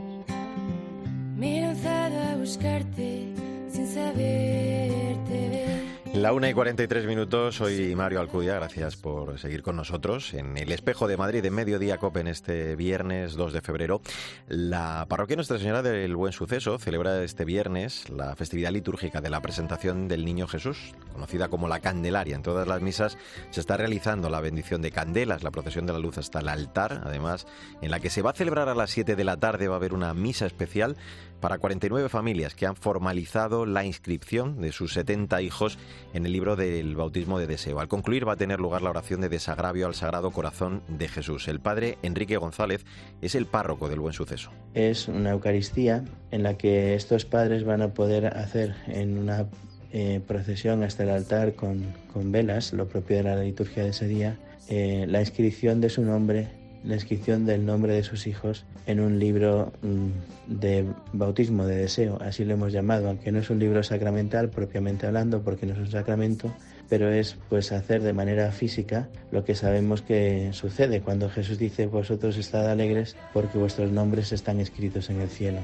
me 1.45 1.59
he 1.59 1.61
lanzado 1.61 2.19
a 2.21 2.35
buscarte 2.37 3.27
sin 3.69 3.87
saberte 3.87 5.49
ver. 5.49 5.75
La 6.15 6.31
una 6.31 6.49
y 6.49 6.53
43 6.53 7.05
minutos, 7.07 7.57
soy 7.57 7.93
Mario 7.93 8.21
Alcudia, 8.21 8.55
gracias 8.55 8.95
por 8.95 9.37
seguir 9.37 9.61
con 9.61 9.75
nosotros 9.75 10.33
en 10.33 10.57
el 10.57 10.71
Espejo 10.71 11.09
de 11.09 11.17
Madrid 11.17 11.43
en 11.43 11.53
Mediodía 11.53 11.97
Cope 11.97 12.21
en 12.21 12.27
este 12.27 12.77
viernes 12.77 13.33
2 13.35 13.51
de 13.51 13.61
febrero. 13.61 14.01
La 14.47 15.05
parroquia 15.09 15.35
Nuestra 15.35 15.59
Señora 15.59 15.81
del 15.81 16.15
Buen 16.15 16.31
Suceso 16.31 16.79
celebra 16.79 17.21
este 17.21 17.43
viernes 17.43 18.09
la 18.09 18.33
festividad 18.37 18.71
litúrgica 18.71 19.19
de 19.19 19.29
la 19.29 19.41
presentación 19.41 20.07
del 20.07 20.23
Niño 20.23 20.47
Jesús, 20.47 20.95
conocida 21.11 21.49
como 21.49 21.67
la 21.67 21.81
Candelaria. 21.81 22.37
En 22.37 22.43
todas 22.43 22.65
las 22.65 22.81
misas 22.81 23.17
se 23.49 23.59
está 23.59 23.75
realizando 23.75 24.29
la 24.29 24.39
bendición 24.39 24.81
de 24.81 24.91
candelas, 24.91 25.43
la 25.43 25.51
procesión 25.51 25.85
de 25.85 25.93
la 25.93 25.99
luz 25.99 26.17
hasta 26.17 26.39
el 26.39 26.47
altar, 26.47 27.01
además 27.03 27.45
en 27.81 27.91
la 27.91 27.99
que 27.99 28.09
se 28.09 28.21
va 28.21 28.29
a 28.29 28.35
celebrar 28.35 28.69
a 28.69 28.75
las 28.75 28.91
7 28.91 29.17
de 29.17 29.23
la 29.25 29.37
tarde, 29.37 29.67
va 29.67 29.75
a 29.75 29.77
haber 29.77 29.93
una 29.93 30.13
misa 30.13 30.45
especial 30.45 30.95
para 31.39 31.57
49 31.57 32.09
familias 32.09 32.55
que 32.55 32.65
han 32.65 32.75
formalizado 32.75 33.65
la 33.65 33.85
inscripción 33.85 34.61
de 34.61 34.71
sus 34.71 34.93
70 34.93 35.41
hijos 35.41 35.77
en 36.13 36.25
el 36.25 36.31
libro 36.31 36.55
del 36.55 36.95
bautismo 36.95 37.39
de 37.39 37.47
deseo. 37.47 37.79
Al 37.79 37.87
concluir 37.87 38.27
va 38.27 38.33
a 38.33 38.37
tener 38.37 38.59
lugar 38.59 38.81
la 38.81 38.89
oración 38.89 39.21
de 39.21 39.29
desagravio 39.29 39.87
al 39.87 39.95
Sagrado 39.95 40.31
Corazón 40.31 40.81
de 40.87 41.07
Jesús. 41.07 41.47
El 41.47 41.59
padre 41.59 41.97
Enrique 42.01 42.37
González 42.37 42.85
es 43.21 43.35
el 43.35 43.45
párroco 43.45 43.89
del 43.89 43.99
Buen 43.99 44.13
Suceso. 44.13 44.51
Es 44.73 45.07
una 45.07 45.31
Eucaristía 45.31 46.03
en 46.31 46.43
la 46.43 46.57
que 46.57 46.95
estos 46.95 47.25
padres 47.25 47.63
van 47.63 47.81
a 47.81 47.93
poder 47.93 48.27
hacer 48.27 48.75
en 48.87 49.17
una 49.17 49.47
eh, 49.93 50.19
procesión 50.27 50.83
hasta 50.83 51.03
el 51.03 51.09
altar 51.09 51.53
con, 51.53 51.85
con, 52.11 52.31
velas, 52.31 52.73
lo 52.73 52.87
propio 52.87 53.17
de 53.17 53.23
la 53.23 53.35
liturgia 53.37 53.83
de 53.83 53.89
ese 53.89 54.07
día, 54.07 54.37
eh, 54.67 55.05
la 55.07 55.21
inscripción 55.21 55.79
de 55.79 55.89
su 55.89 56.01
nombre, 56.01 56.49
la 56.85 56.95
inscripción 56.95 57.45
del 57.45 57.65
nombre 57.65 57.93
de 57.93 58.03
sus 58.03 58.27
hijos 58.27 58.65
en 58.85 58.99
un 58.99 59.19
libro 59.19 59.73
mm, 59.81 60.59
de 60.59 60.85
bautismo 61.13 61.65
de 61.65 61.77
deseo, 61.77 62.19
así 62.21 62.45
lo 62.45 62.53
hemos 62.53 62.71
llamado, 62.71 63.09
aunque 63.09 63.31
no 63.31 63.39
es 63.39 63.49
un 63.49 63.59
libro 63.59 63.83
sacramental 63.83 64.49
propiamente 64.49 65.07
hablando, 65.07 65.41
porque 65.41 65.65
no 65.65 65.73
es 65.73 65.79
un 65.79 65.91
sacramento, 65.91 66.53
pero 66.89 67.11
es 67.11 67.37
pues 67.49 67.71
hacer 67.71 68.01
de 68.01 68.13
manera 68.13 68.51
física 68.51 69.09
lo 69.31 69.43
que 69.43 69.55
sabemos 69.55 70.01
que 70.01 70.51
sucede 70.53 71.01
cuando 71.01 71.29
Jesús 71.29 71.57
dice 71.57 71.87
vosotros 71.87 72.37
estad 72.37 72.69
alegres 72.69 73.15
porque 73.33 73.57
vuestros 73.57 73.91
nombres 73.91 74.31
están 74.31 74.59
escritos 74.59 75.09
en 75.09 75.21
el 75.21 75.29
cielo. 75.29 75.59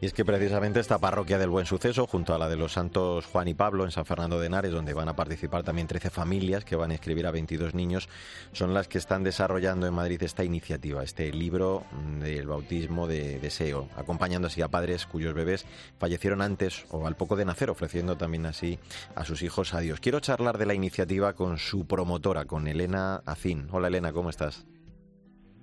Y 0.00 0.06
es 0.06 0.12
que 0.12 0.24
precisamente 0.24 0.78
esta 0.78 0.98
parroquia 0.98 1.38
del 1.38 1.48
Buen 1.48 1.64
Suceso, 1.64 2.06
junto 2.06 2.34
a 2.34 2.38
la 2.38 2.48
de 2.48 2.56
los 2.56 2.72
santos 2.72 3.24
Juan 3.26 3.48
y 3.48 3.54
Pablo 3.54 3.84
en 3.84 3.90
San 3.90 4.04
Fernando 4.04 4.38
de 4.38 4.46
Henares, 4.46 4.72
donde 4.72 4.92
van 4.92 5.08
a 5.08 5.16
participar 5.16 5.62
también 5.62 5.86
13 5.86 6.10
familias 6.10 6.64
que 6.64 6.76
van 6.76 6.90
a 6.90 6.94
escribir 6.94 7.26
a 7.26 7.30
22 7.30 7.74
niños, 7.74 8.08
son 8.52 8.74
las 8.74 8.88
que 8.88 8.98
están 8.98 9.24
desarrollando 9.24 9.86
en 9.86 9.94
Madrid 9.94 10.22
esta 10.22 10.44
iniciativa, 10.44 11.02
este 11.02 11.32
libro 11.32 11.84
del 12.20 12.46
bautismo 12.46 13.06
de 13.06 13.38
deseo, 13.38 13.88
acompañando 13.96 14.48
así 14.48 14.60
a 14.60 14.68
padres 14.68 15.06
cuyos 15.06 15.32
bebés 15.32 15.64
fallecieron 15.98 16.42
antes 16.42 16.84
o 16.90 17.06
al 17.06 17.16
poco 17.16 17.36
de 17.36 17.46
nacer, 17.46 17.70
ofreciendo 17.70 18.16
también 18.16 18.44
así 18.44 18.78
a 19.14 19.24
sus 19.24 19.42
hijos 19.42 19.72
a 19.72 19.80
Dios. 19.80 20.00
Quiero 20.00 20.20
charlar 20.20 20.55
de 20.56 20.66
la 20.66 20.74
iniciativa 20.74 21.34
con 21.34 21.58
su 21.58 21.86
promotora, 21.86 22.44
con 22.44 22.66
Elena 22.66 23.22
Acín. 23.26 23.68
Hola 23.70 23.88
Elena, 23.88 24.12
¿cómo 24.12 24.30
estás? 24.30 24.66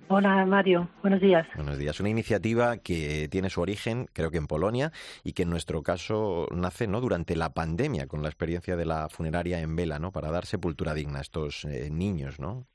Hola 0.08 0.44
Mario, 0.44 0.88
buenos 1.00 1.20
días. 1.20 1.46
Buenos 1.56 1.78
días. 1.78 1.98
Una 1.98 2.10
iniciativa 2.10 2.76
que 2.76 3.28
tiene 3.30 3.48
su 3.48 3.60
origen, 3.60 4.06
creo 4.12 4.30
que 4.30 4.36
en 4.36 4.46
Polonia, 4.46 4.92
y 5.24 5.32
que 5.32 5.44
en 5.44 5.50
nuestro 5.50 5.82
caso 5.82 6.46
nace 6.54 6.86
no 6.86 7.00
durante 7.00 7.36
la 7.36 7.54
pandemia, 7.54 8.06
con 8.06 8.22
la 8.22 8.28
experiencia 8.28 8.76
de 8.76 8.84
la 8.84 9.08
funeraria 9.08 9.60
en 9.60 9.74
vela, 9.74 9.98
¿no? 9.98 10.12
Para 10.12 10.30
dar 10.30 10.44
sepultura 10.44 10.92
digna 10.92 11.18
a 11.18 11.22
estos 11.22 11.64
eh, 11.64 11.88
niños, 11.90 12.38
¿no? 12.38 12.66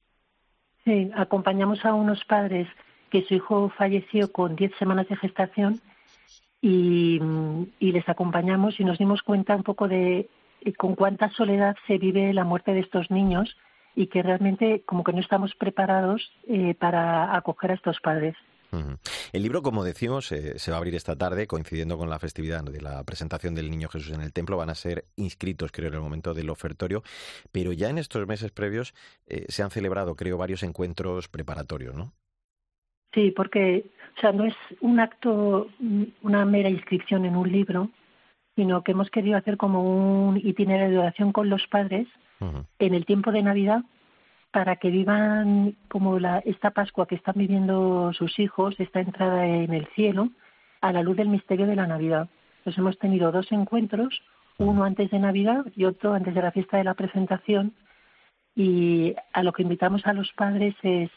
Sí, 0.85 1.11
acompañamos 1.15 1.85
a 1.85 1.93
unos 1.93 2.25
padres 2.25 2.67
que 3.11 3.23
su 3.23 3.35
hijo 3.35 3.71
falleció 3.77 4.31
con 4.31 4.55
10 4.55 4.71
semanas 4.79 5.07
de 5.07 5.15
gestación 5.15 5.79
y, 6.61 7.19
y 7.79 7.91
les 7.91 8.09
acompañamos 8.09 8.79
y 8.79 8.83
nos 8.83 8.97
dimos 8.97 9.21
cuenta 9.21 9.55
un 9.55 9.63
poco 9.63 9.87
de 9.87 10.29
con 10.77 10.95
cuánta 10.95 11.29
soledad 11.31 11.75
se 11.87 11.97
vive 11.97 12.33
la 12.33 12.43
muerte 12.43 12.73
de 12.73 12.81
estos 12.81 13.09
niños 13.11 13.57
y 13.95 14.07
que 14.07 14.21
realmente 14.23 14.83
como 14.85 15.03
que 15.03 15.13
no 15.13 15.19
estamos 15.19 15.55
preparados 15.55 16.31
eh, 16.47 16.75
para 16.75 17.35
acoger 17.35 17.71
a 17.71 17.75
estos 17.75 17.99
padres. 17.99 18.35
El 19.33 19.41
libro, 19.41 19.63
como 19.63 19.83
decimos, 19.83 20.31
eh, 20.31 20.59
se 20.59 20.69
va 20.69 20.77
a 20.77 20.79
abrir 20.79 20.93
esta 20.93 21.15
tarde, 21.15 21.47
coincidiendo 21.47 21.97
con 21.97 22.07
la 22.07 22.19
festividad 22.19 22.63
de 22.63 22.81
la 22.81 23.03
presentación 23.03 23.55
del 23.55 23.71
Niño 23.71 23.89
Jesús 23.89 24.13
en 24.13 24.21
el 24.21 24.31
templo. 24.31 24.57
Van 24.57 24.69
a 24.69 24.75
ser 24.75 25.05
inscritos, 25.15 25.71
creo, 25.71 25.87
en 25.87 25.95
el 25.95 26.01
momento 26.01 26.35
del 26.35 26.51
ofertorio. 26.51 27.01
Pero 27.51 27.73
ya 27.73 27.89
en 27.89 27.97
estos 27.97 28.27
meses 28.27 28.51
previos 28.51 28.93
eh, 29.25 29.45
se 29.47 29.63
han 29.63 29.71
celebrado, 29.71 30.15
creo, 30.15 30.37
varios 30.37 30.61
encuentros 30.61 31.27
preparatorios, 31.29 31.95
¿no? 31.95 32.13
Sí, 33.11 33.31
porque 33.31 33.89
o 34.19 34.21
sea, 34.21 34.31
no 34.33 34.43
es 34.43 34.55
un 34.81 34.99
acto, 34.99 35.69
una 36.21 36.45
mera 36.45 36.69
inscripción 36.69 37.25
en 37.25 37.35
un 37.37 37.49
libro, 37.49 37.89
sino 38.59 38.83
que 38.83 38.91
hemos 38.91 39.09
querido 39.09 39.37
hacer 39.37 39.55
como 39.55 40.27
un 40.27 40.35
itinerario 40.35 40.89
de 40.89 40.99
oración 40.99 41.31
con 41.31 41.49
los 41.49 41.65
padres 41.67 42.09
en 42.77 42.93
el 42.93 43.05
tiempo 43.05 43.31
de 43.31 43.41
Navidad 43.41 43.83
para 44.51 44.75
que 44.75 44.89
vivan 44.89 45.77
como 45.87 46.19
la, 46.19 46.39
esta 46.39 46.71
Pascua 46.71 47.07
que 47.07 47.15
están 47.15 47.35
viviendo 47.37 48.11
sus 48.11 48.37
hijos, 48.37 48.75
esta 48.77 48.99
entrada 48.99 49.47
en 49.47 49.73
el 49.73 49.87
cielo, 49.95 50.27
a 50.81 50.91
la 50.91 51.03
luz 51.03 51.15
del 51.15 51.29
misterio 51.29 51.67
de 51.67 51.77
la 51.77 51.87
Navidad. 51.87 52.27
Entonces 52.57 52.79
hemos 52.79 52.99
tenido 52.99 53.31
dos 53.31 53.49
encuentros, 53.53 54.21
uno 54.57 54.83
antes 54.83 55.09
de 55.09 55.19
Navidad 55.19 55.65
y 55.73 55.85
otro 55.85 56.13
antes 56.13 56.35
de 56.35 56.41
la 56.41 56.51
fiesta 56.51 56.75
de 56.75 56.83
la 56.83 56.95
presentación, 56.95 57.73
y 58.57 59.15
a 59.31 59.41
lo 59.41 59.53
que 59.53 59.63
invitamos 59.63 60.05
a 60.05 60.11
los 60.11 60.33
padres 60.33 60.75
es 60.83 61.09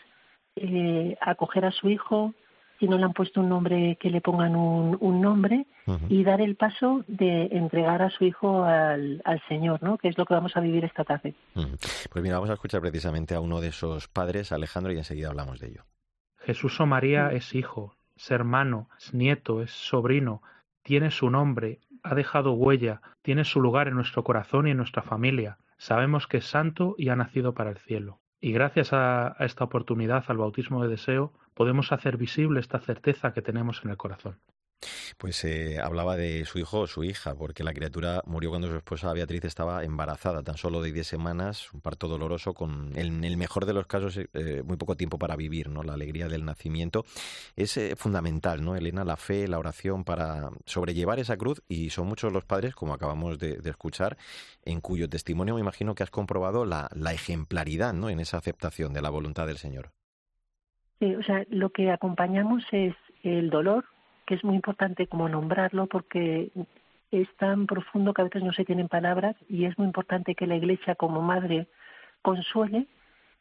eh, 0.54 1.16
acoger 1.20 1.64
a 1.64 1.72
su 1.72 1.90
hijo, 1.90 2.34
si 2.82 2.88
no 2.88 2.98
le 2.98 3.04
han 3.04 3.12
puesto 3.12 3.40
un 3.40 3.48
nombre, 3.48 3.96
que 4.00 4.10
le 4.10 4.20
pongan 4.20 4.56
un, 4.56 5.20
nombre 5.20 5.66
y 6.08 6.24
dar 6.24 6.40
el 6.40 6.56
paso 6.56 7.04
de 7.06 7.44
entregar 7.52 8.02
a 8.02 8.10
su 8.10 8.24
hijo 8.24 8.64
al, 8.64 9.22
Señor, 9.48 9.80
¿no? 9.84 9.98
Que 9.98 10.08
es 10.08 10.18
lo 10.18 10.26
que 10.26 10.34
vamos 10.34 10.56
a 10.56 10.60
vivir 10.60 10.84
esta 10.84 11.04
tarde. 11.04 11.32
Pues 11.54 12.24
mira, 12.24 12.34
vamos 12.34 12.50
a 12.50 12.54
escuchar 12.54 12.80
precisamente 12.80 13.36
a 13.36 13.40
uno 13.40 13.60
de 13.60 13.68
esos 13.68 14.08
padres, 14.08 14.50
Alejandro, 14.50 14.92
y 14.92 14.96
enseguida 14.96 15.28
hablamos 15.28 15.60
de 15.60 15.68
ello. 15.68 15.84
Jesús 16.38 16.80
o 16.80 16.86
María 16.86 17.28
es 17.30 17.54
hijo, 17.54 17.94
es 18.16 18.32
hermano, 18.32 18.88
es 18.98 19.14
nieto, 19.14 19.62
es 19.62 19.70
sobrino, 19.70 20.42
tiene 20.82 21.12
su 21.12 21.30
nombre, 21.30 21.78
ha 22.02 22.16
dejado 22.16 22.54
huella, 22.54 23.00
tiene 23.22 23.44
su 23.44 23.60
lugar 23.60 23.86
en 23.86 23.94
nuestro 23.94 24.24
corazón 24.24 24.66
y 24.66 24.72
en 24.72 24.78
nuestra 24.78 25.02
familia. 25.02 25.58
Sabemos 25.78 26.26
que 26.26 26.38
es 26.38 26.46
santo 26.46 26.96
y 26.98 27.10
ha 27.10 27.16
nacido 27.16 27.54
para 27.54 27.70
el 27.70 27.78
cielo. 27.78 28.18
Y 28.44 28.50
gracias 28.50 28.92
a 28.92 29.36
esta 29.38 29.62
oportunidad, 29.62 30.24
al 30.26 30.36
bautismo 30.36 30.82
de 30.82 30.88
deseo, 30.88 31.32
podemos 31.54 31.92
hacer 31.92 32.16
visible 32.16 32.58
esta 32.58 32.80
certeza 32.80 33.32
que 33.32 33.40
tenemos 33.40 33.82
en 33.84 33.90
el 33.90 33.96
corazón. 33.96 34.36
Pues 35.18 35.44
eh, 35.44 35.78
hablaba 35.82 36.16
de 36.16 36.44
su 36.44 36.58
hijo 36.58 36.80
o 36.80 36.86
su 36.86 37.04
hija, 37.04 37.34
porque 37.34 37.64
la 37.64 37.72
criatura 37.72 38.22
murió 38.26 38.50
cuando 38.50 38.68
su 38.68 38.76
esposa 38.76 39.12
Beatriz 39.12 39.44
estaba 39.44 39.84
embarazada, 39.84 40.42
tan 40.42 40.56
solo 40.56 40.82
de 40.82 40.92
10 40.92 41.06
semanas, 41.06 41.72
un 41.72 41.80
parto 41.80 42.08
doloroso, 42.08 42.54
con 42.54 42.92
en 42.96 43.24
el 43.24 43.36
mejor 43.36 43.66
de 43.66 43.72
los 43.72 43.86
casos 43.86 44.18
eh, 44.18 44.62
muy 44.64 44.76
poco 44.76 44.96
tiempo 44.96 45.18
para 45.18 45.36
vivir, 45.36 45.68
¿no? 45.68 45.82
La 45.82 45.94
alegría 45.94 46.28
del 46.28 46.44
nacimiento. 46.44 47.04
Es 47.56 47.76
eh, 47.76 47.96
fundamental, 47.96 48.64
¿no, 48.64 48.76
Elena? 48.76 49.04
La 49.04 49.16
fe, 49.16 49.48
la 49.48 49.58
oración 49.58 50.04
para 50.04 50.50
sobrellevar 50.66 51.18
esa 51.18 51.36
cruz, 51.36 51.62
y 51.68 51.90
son 51.90 52.06
muchos 52.06 52.32
los 52.32 52.44
padres, 52.44 52.74
como 52.74 52.94
acabamos 52.94 53.38
de, 53.38 53.60
escuchar, 53.64 54.16
en 54.64 54.80
cuyo 54.80 55.08
testimonio 55.08 55.54
me 55.54 55.60
imagino 55.60 55.94
que 55.94 56.02
has 56.02 56.10
comprobado 56.10 56.64
la, 56.64 56.88
la 56.94 57.12
ejemplaridad, 57.12 57.92
¿no? 57.92 58.10
En 58.10 58.20
esa 58.20 58.38
aceptación 58.38 58.92
de 58.92 59.02
la 59.02 59.10
voluntad 59.10 59.46
del 59.46 59.58
Señor. 59.58 59.92
Sí, 60.98 61.14
o 61.16 61.22
sea, 61.24 61.44
lo 61.50 61.70
que 61.70 61.90
acompañamos 61.90 62.62
es 62.70 62.94
el 63.24 63.50
dolor, 63.50 63.84
que 64.26 64.34
es 64.34 64.44
muy 64.44 64.54
importante 64.54 65.06
como 65.06 65.28
nombrarlo 65.28 65.86
porque 65.86 66.50
es 67.10 67.28
tan 67.36 67.66
profundo 67.66 68.14
que 68.14 68.22
a 68.22 68.24
veces 68.24 68.42
no 68.42 68.52
se 68.52 68.64
tienen 68.64 68.88
palabras 68.88 69.36
y 69.48 69.66
es 69.66 69.78
muy 69.78 69.86
importante 69.86 70.34
que 70.34 70.46
la 70.46 70.56
Iglesia 70.56 70.94
como 70.94 71.20
madre 71.20 71.66
consuele 72.22 72.86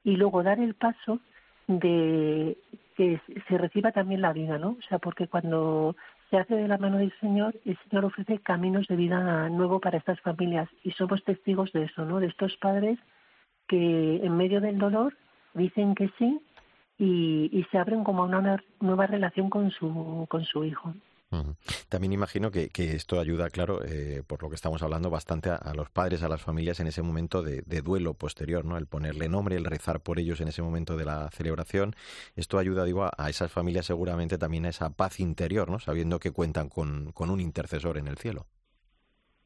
y 0.03 0.17
luego 0.17 0.43
dar 0.43 0.59
el 0.59 0.73
paso 0.73 1.19
de 1.67 2.57
que 2.97 3.21
se 3.47 3.57
reciba 3.57 3.91
también 3.91 4.21
la 4.21 4.33
vida, 4.33 4.57
¿no? 4.57 4.71
O 4.71 4.81
sea, 4.87 4.99
porque 4.99 5.27
cuando 5.27 5.95
se 6.29 6.37
hace 6.37 6.55
de 6.55 6.67
la 6.67 6.77
mano 6.77 6.97
del 6.97 7.13
Señor, 7.19 7.55
el 7.65 7.77
Señor 7.89 8.05
ofrece 8.05 8.39
caminos 8.39 8.87
de 8.87 8.95
vida 8.95 9.49
nuevo 9.49 9.79
para 9.79 9.97
estas 9.97 10.19
familias 10.21 10.69
y 10.83 10.91
somos 10.91 11.23
testigos 11.23 11.71
de 11.71 11.83
eso, 11.83 12.05
¿no? 12.05 12.19
De 12.19 12.27
estos 12.27 12.55
padres 12.57 12.99
que 13.67 14.17
en 14.17 14.35
medio 14.35 14.59
del 14.59 14.77
dolor 14.77 15.15
dicen 15.53 15.95
que 15.95 16.09
sí 16.17 16.41
y, 17.01 17.65
se 17.71 17.79
abren 17.79 18.03
como 18.03 18.23
una 18.23 18.63
nueva 18.79 19.07
relación 19.07 19.49
con 19.49 19.71
su, 19.71 20.27
con 20.29 20.45
su 20.45 20.63
hijo. 20.63 20.93
También 21.87 22.11
imagino 22.11 22.51
que, 22.51 22.69
esto 22.75 23.19
ayuda, 23.19 23.49
claro, 23.49 23.79
eh, 23.85 24.21
por 24.27 24.43
lo 24.43 24.49
que 24.49 24.55
estamos 24.55 24.83
hablando, 24.83 25.09
bastante 25.09 25.49
a, 25.49 25.73
los 25.73 25.89
padres, 25.89 26.23
a 26.23 26.29
las 26.29 26.41
familias 26.41 26.79
en 26.79 26.87
ese 26.87 27.01
momento 27.01 27.41
de, 27.41 27.81
duelo 27.81 28.13
posterior, 28.13 28.65
¿no? 28.65 28.77
El 28.77 28.85
ponerle 28.85 29.29
nombre, 29.29 29.55
el 29.55 29.65
rezar 29.65 30.01
por 30.01 30.19
ellos 30.19 30.41
en 30.41 30.49
ese 30.49 30.61
momento 30.61 30.97
de 30.97 31.05
la 31.05 31.29
celebración. 31.31 31.95
Esto 32.35 32.59
ayuda, 32.59 32.83
digo, 32.83 33.09
a, 33.17 33.29
esas 33.29 33.51
familias 33.51 33.85
seguramente 33.85 34.37
también 34.37 34.65
a 34.65 34.69
esa 34.69 34.91
paz 34.91 35.19
interior, 35.19 35.71
¿no? 35.71 35.79
Sabiendo 35.79 36.19
que 36.19 36.31
cuentan 36.31 36.69
con, 36.69 37.13
con 37.13 37.29
un 37.29 37.39
intercesor 37.39 37.97
en 37.97 38.07
el 38.07 38.17
cielo. 38.17 38.45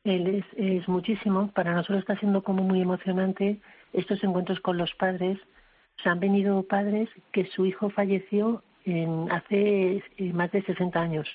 Él 0.04 0.28
es, 0.28 0.46
es 0.58 0.88
muchísimo. 0.90 1.52
Para 1.52 1.74
nosotros 1.74 2.00
está 2.00 2.18
siendo 2.18 2.44
como 2.44 2.64
muy 2.64 2.82
emocionante 2.82 3.62
estos 3.94 4.24
encuentros 4.24 4.60
con 4.60 4.78
los 4.78 4.94
padres 4.96 5.38
se 6.02 6.10
han 6.10 6.20
venido 6.20 6.64
padres 6.64 7.10
que 7.32 7.46
su 7.46 7.66
hijo 7.66 7.90
falleció 7.90 8.64
en, 8.86 9.32
hace 9.32 10.04
eh, 10.18 10.34
más 10.34 10.52
de 10.52 10.62
60 10.64 11.00
años. 11.00 11.28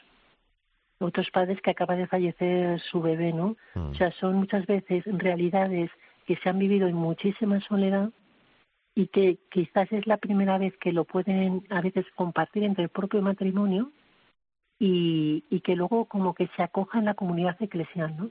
Otros 0.99 1.31
padres 1.31 1.61
que 1.63 1.71
acaba 1.71 1.97
de 1.97 2.07
fallecer 2.07 2.79
su 2.81 3.01
bebé, 3.01 3.33
¿no? 3.33 3.57
O 3.75 3.95
sea, 3.95 4.13
son 4.13 4.37
muchas 4.37 4.67
veces 4.67 5.03
realidades 5.07 5.91
que 6.27 6.37
se 6.37 6.49
han 6.49 6.59
vivido 6.59 6.89
en 6.89 6.95
muchísima 6.95 7.59
soledad 7.61 8.11
y 8.95 9.07
que 9.07 9.39
quizás 9.51 9.91
es 9.93 10.07
la 10.07 10.19
primera 10.19 10.59
vez 10.59 10.77
que 10.77 10.93
lo 10.93 11.05
pueden 11.05 11.65
a 11.71 11.81
veces 11.81 12.05
compartir 12.15 12.65
entre 12.65 12.85
el 12.85 12.91
propio 12.91 13.23
matrimonio 13.23 13.91
y, 14.79 15.45
y 15.49 15.61
que 15.61 15.75
luego 15.75 16.05
como 16.05 16.35
que 16.35 16.49
se 16.55 16.63
acoja 16.63 16.99
en 16.99 17.07
la 17.07 17.15
comunidad 17.15 17.57
eclesial, 17.63 18.15
¿no? 18.17 18.31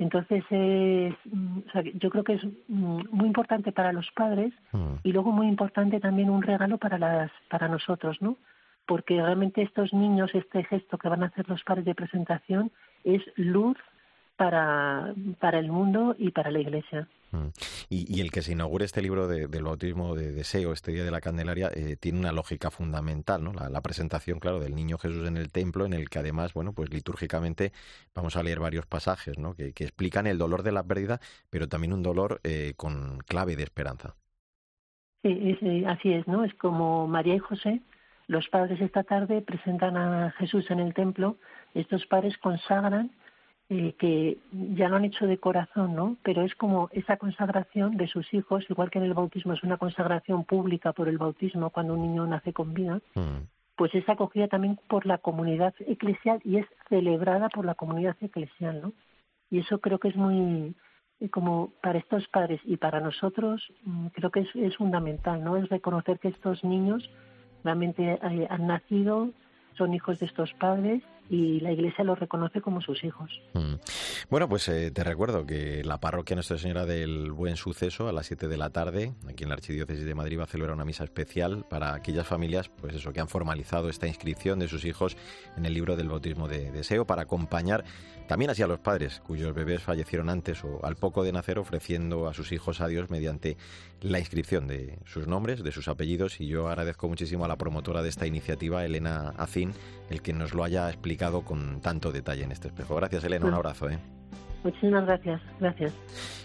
Entonces, 0.00 0.42
es, 0.48 1.14
mm, 1.26 1.58
yo 2.00 2.08
creo 2.08 2.24
que 2.24 2.32
es 2.32 2.44
mm, 2.68 3.02
muy 3.10 3.26
importante 3.26 3.70
para 3.70 3.92
los 3.92 4.10
padres 4.12 4.50
mm. 4.72 4.94
y 5.02 5.12
luego 5.12 5.30
muy 5.30 5.46
importante 5.46 6.00
también 6.00 6.30
un 6.30 6.42
regalo 6.42 6.78
para, 6.78 6.98
las, 6.98 7.30
para 7.50 7.68
nosotros, 7.68 8.16
¿no? 8.22 8.38
Porque 8.86 9.20
realmente 9.20 9.60
estos 9.60 9.92
niños, 9.92 10.34
este 10.34 10.64
gesto 10.64 10.96
que 10.96 11.10
van 11.10 11.22
a 11.22 11.26
hacer 11.26 11.46
los 11.50 11.62
padres 11.64 11.84
de 11.84 11.94
presentación 11.94 12.72
es 13.04 13.22
luz 13.36 13.76
para, 14.40 15.12
para 15.38 15.58
el 15.58 15.70
mundo 15.70 16.16
y 16.16 16.30
para 16.30 16.50
la 16.50 16.60
Iglesia. 16.60 17.06
Mm. 17.30 17.48
Y, 17.90 18.22
el 18.22 18.30
que 18.30 18.40
se 18.40 18.52
inaugure 18.52 18.86
este 18.86 19.02
libro 19.02 19.28
del 19.28 19.62
bautismo 19.62 20.14
de 20.14 20.32
deseo, 20.32 20.72
este 20.72 20.92
día 20.92 21.04
de 21.04 21.10
la 21.10 21.20
Candelaria, 21.20 21.68
eh, 21.74 21.96
tiene 22.00 22.20
una 22.20 22.32
lógica 22.32 22.70
fundamental, 22.70 23.44
¿no? 23.44 23.52
La, 23.52 23.80
presentación, 23.82 24.40
claro, 24.40 24.58
del 24.58 24.74
niño 24.74 24.96
Jesús 24.96 25.28
en 25.28 25.36
el 25.36 25.52
templo, 25.52 25.84
en 25.84 25.92
el 25.92 26.08
que 26.08 26.20
además, 26.20 26.54
bueno, 26.54 26.72
pues 26.72 26.88
litúrgicamente 26.88 27.72
vamos 28.14 28.34
a 28.36 28.42
leer 28.42 28.60
varios 28.60 28.86
pasajes, 28.86 29.38
¿no? 29.38 29.52
Que, 29.52 29.74
explican 29.76 30.26
el 30.26 30.38
dolor 30.38 30.62
de 30.62 30.72
la 30.72 30.84
pérdida, 30.84 31.20
pero 31.50 31.68
también 31.68 31.92
un 31.92 32.02
dolor 32.02 32.40
eh, 32.42 32.72
con 32.78 33.18
clave 33.26 33.56
de 33.56 33.64
esperanza. 33.64 34.14
Sí, 35.22 35.58
eh, 35.60 35.84
así 35.86 36.14
es, 36.14 36.26
¿no? 36.26 36.44
Es 36.44 36.54
como 36.54 37.06
María 37.06 37.34
y 37.34 37.40
José, 37.40 37.82
los 38.26 38.48
padres 38.48 38.80
esta 38.80 39.02
tarde 39.02 39.42
presentan 39.42 39.98
a 39.98 40.30
Jesús 40.38 40.70
en 40.70 40.80
el 40.80 40.94
templo, 40.94 41.36
estos 41.74 42.06
padres 42.06 42.38
consagran 42.38 43.10
eh, 43.72 43.94
que 44.00 44.36
ya 44.50 44.88
lo 44.88 44.96
han 44.96 45.04
hecho 45.04 45.28
de 45.28 45.38
corazón, 45.38 45.94
¿no? 45.94 46.16
Pero 46.24 46.42
es 46.42 46.56
como 46.56 46.88
esa 46.90 47.18
consagración 47.18 47.96
de 47.96 48.08
sus 48.08 48.34
hijos, 48.34 48.64
igual 48.68 48.90
que 48.90 48.98
en 48.98 49.04
el 49.04 49.14
bautismo 49.14 49.52
es 49.52 49.62
una 49.62 49.76
consagración 49.76 50.42
pública 50.42 50.92
por 50.92 51.08
el 51.08 51.18
bautismo 51.18 51.70
cuando 51.70 51.94
un 51.94 52.02
niño 52.02 52.26
nace 52.26 52.52
con 52.52 52.74
vida, 52.74 53.00
mm. 53.14 53.46
pues 53.76 53.94
es 53.94 54.08
acogida 54.08 54.48
también 54.48 54.76
por 54.88 55.06
la 55.06 55.18
comunidad 55.18 55.72
eclesial 55.86 56.40
y 56.44 56.56
es 56.56 56.66
celebrada 56.88 57.48
por 57.48 57.64
la 57.64 57.76
comunidad 57.76 58.16
eclesial, 58.20 58.82
¿no? 58.82 58.92
Y 59.52 59.60
eso 59.60 59.78
creo 59.78 60.00
que 60.00 60.08
es 60.08 60.16
muy, 60.16 60.74
eh, 61.20 61.28
como 61.28 61.72
para 61.80 62.00
estos 62.00 62.26
padres 62.26 62.60
y 62.64 62.76
para 62.76 62.98
nosotros, 62.98 63.72
mm, 63.84 64.08
creo 64.08 64.32
que 64.32 64.40
es, 64.40 64.48
es 64.56 64.76
fundamental, 64.78 65.44
¿no? 65.44 65.56
Es 65.56 65.68
reconocer 65.68 66.18
que 66.18 66.26
estos 66.26 66.64
niños 66.64 67.08
realmente 67.62 68.18
eh, 68.20 68.48
han 68.50 68.66
nacido, 68.66 69.30
son 69.78 69.94
hijos 69.94 70.18
de 70.18 70.26
estos 70.26 70.52
padres 70.54 71.04
y 71.30 71.60
la 71.60 71.70
Iglesia 71.70 72.02
los 72.02 72.18
reconoce 72.18 72.60
como 72.60 72.80
sus 72.80 73.04
hijos. 73.04 73.30
Mm. 73.54 73.74
Bueno, 74.28 74.48
pues 74.48 74.68
eh, 74.68 74.90
te 74.90 75.04
recuerdo 75.04 75.46
que 75.46 75.84
la 75.84 76.00
parroquia 76.00 76.34
Nuestra 76.34 76.58
Señora 76.58 76.86
del 76.86 77.30
Buen 77.30 77.56
Suceso 77.56 78.08
a 78.08 78.12
las 78.12 78.26
7 78.26 78.48
de 78.48 78.56
la 78.56 78.70
tarde, 78.70 79.14
aquí 79.28 79.44
en 79.44 79.50
la 79.50 79.54
Archidiócesis 79.54 80.04
de 80.04 80.14
Madrid, 80.16 80.40
va 80.40 80.44
a 80.44 80.48
celebrar 80.48 80.74
una 80.74 80.84
misa 80.84 81.04
especial 81.04 81.64
para 81.70 81.94
aquellas 81.94 82.26
familias, 82.26 82.68
pues 82.68 82.96
eso, 82.96 83.12
que 83.12 83.20
han 83.20 83.28
formalizado 83.28 83.88
esta 83.88 84.08
inscripción 84.08 84.58
de 84.58 84.66
sus 84.66 84.84
hijos 84.84 85.16
en 85.56 85.64
el 85.66 85.72
libro 85.72 85.94
del 85.94 86.08
bautismo 86.08 86.48
de 86.48 86.72
deseo 86.72 87.06
para 87.06 87.22
acompañar 87.22 87.84
también 88.30 88.52
así 88.52 88.62
a 88.62 88.68
los 88.68 88.78
padres 88.78 89.20
cuyos 89.26 89.52
bebés 89.54 89.82
fallecieron 89.82 90.30
antes 90.30 90.62
o 90.62 90.84
al 90.84 90.94
poco 90.94 91.24
de 91.24 91.32
nacer, 91.32 91.58
ofreciendo 91.58 92.28
a 92.28 92.32
sus 92.32 92.52
hijos 92.52 92.80
a 92.80 92.86
Dios 92.86 93.10
mediante 93.10 93.56
la 94.02 94.20
inscripción 94.20 94.68
de 94.68 95.00
sus 95.04 95.26
nombres, 95.26 95.64
de 95.64 95.72
sus 95.72 95.88
apellidos. 95.88 96.40
Y 96.40 96.46
yo 96.46 96.68
agradezco 96.68 97.08
muchísimo 97.08 97.44
a 97.44 97.48
la 97.48 97.56
promotora 97.56 98.04
de 98.04 98.08
esta 98.08 98.28
iniciativa, 98.28 98.84
Elena 98.84 99.34
Acín, 99.36 99.72
el 100.10 100.22
que 100.22 100.32
nos 100.32 100.54
lo 100.54 100.62
haya 100.62 100.88
explicado 100.88 101.19
con 101.28 101.80
tanto 101.80 102.10
detalle 102.12 102.44
en 102.44 102.52
este 102.52 102.68
espejo. 102.68 102.96
Gracias, 102.96 103.24
Elena. 103.24 103.46
Un 103.46 103.54
abrazo. 103.54 103.88
¿eh? 103.90 103.98
Muchísimas 104.64 105.04
gracias, 105.06 105.40
gracias. 105.58 105.92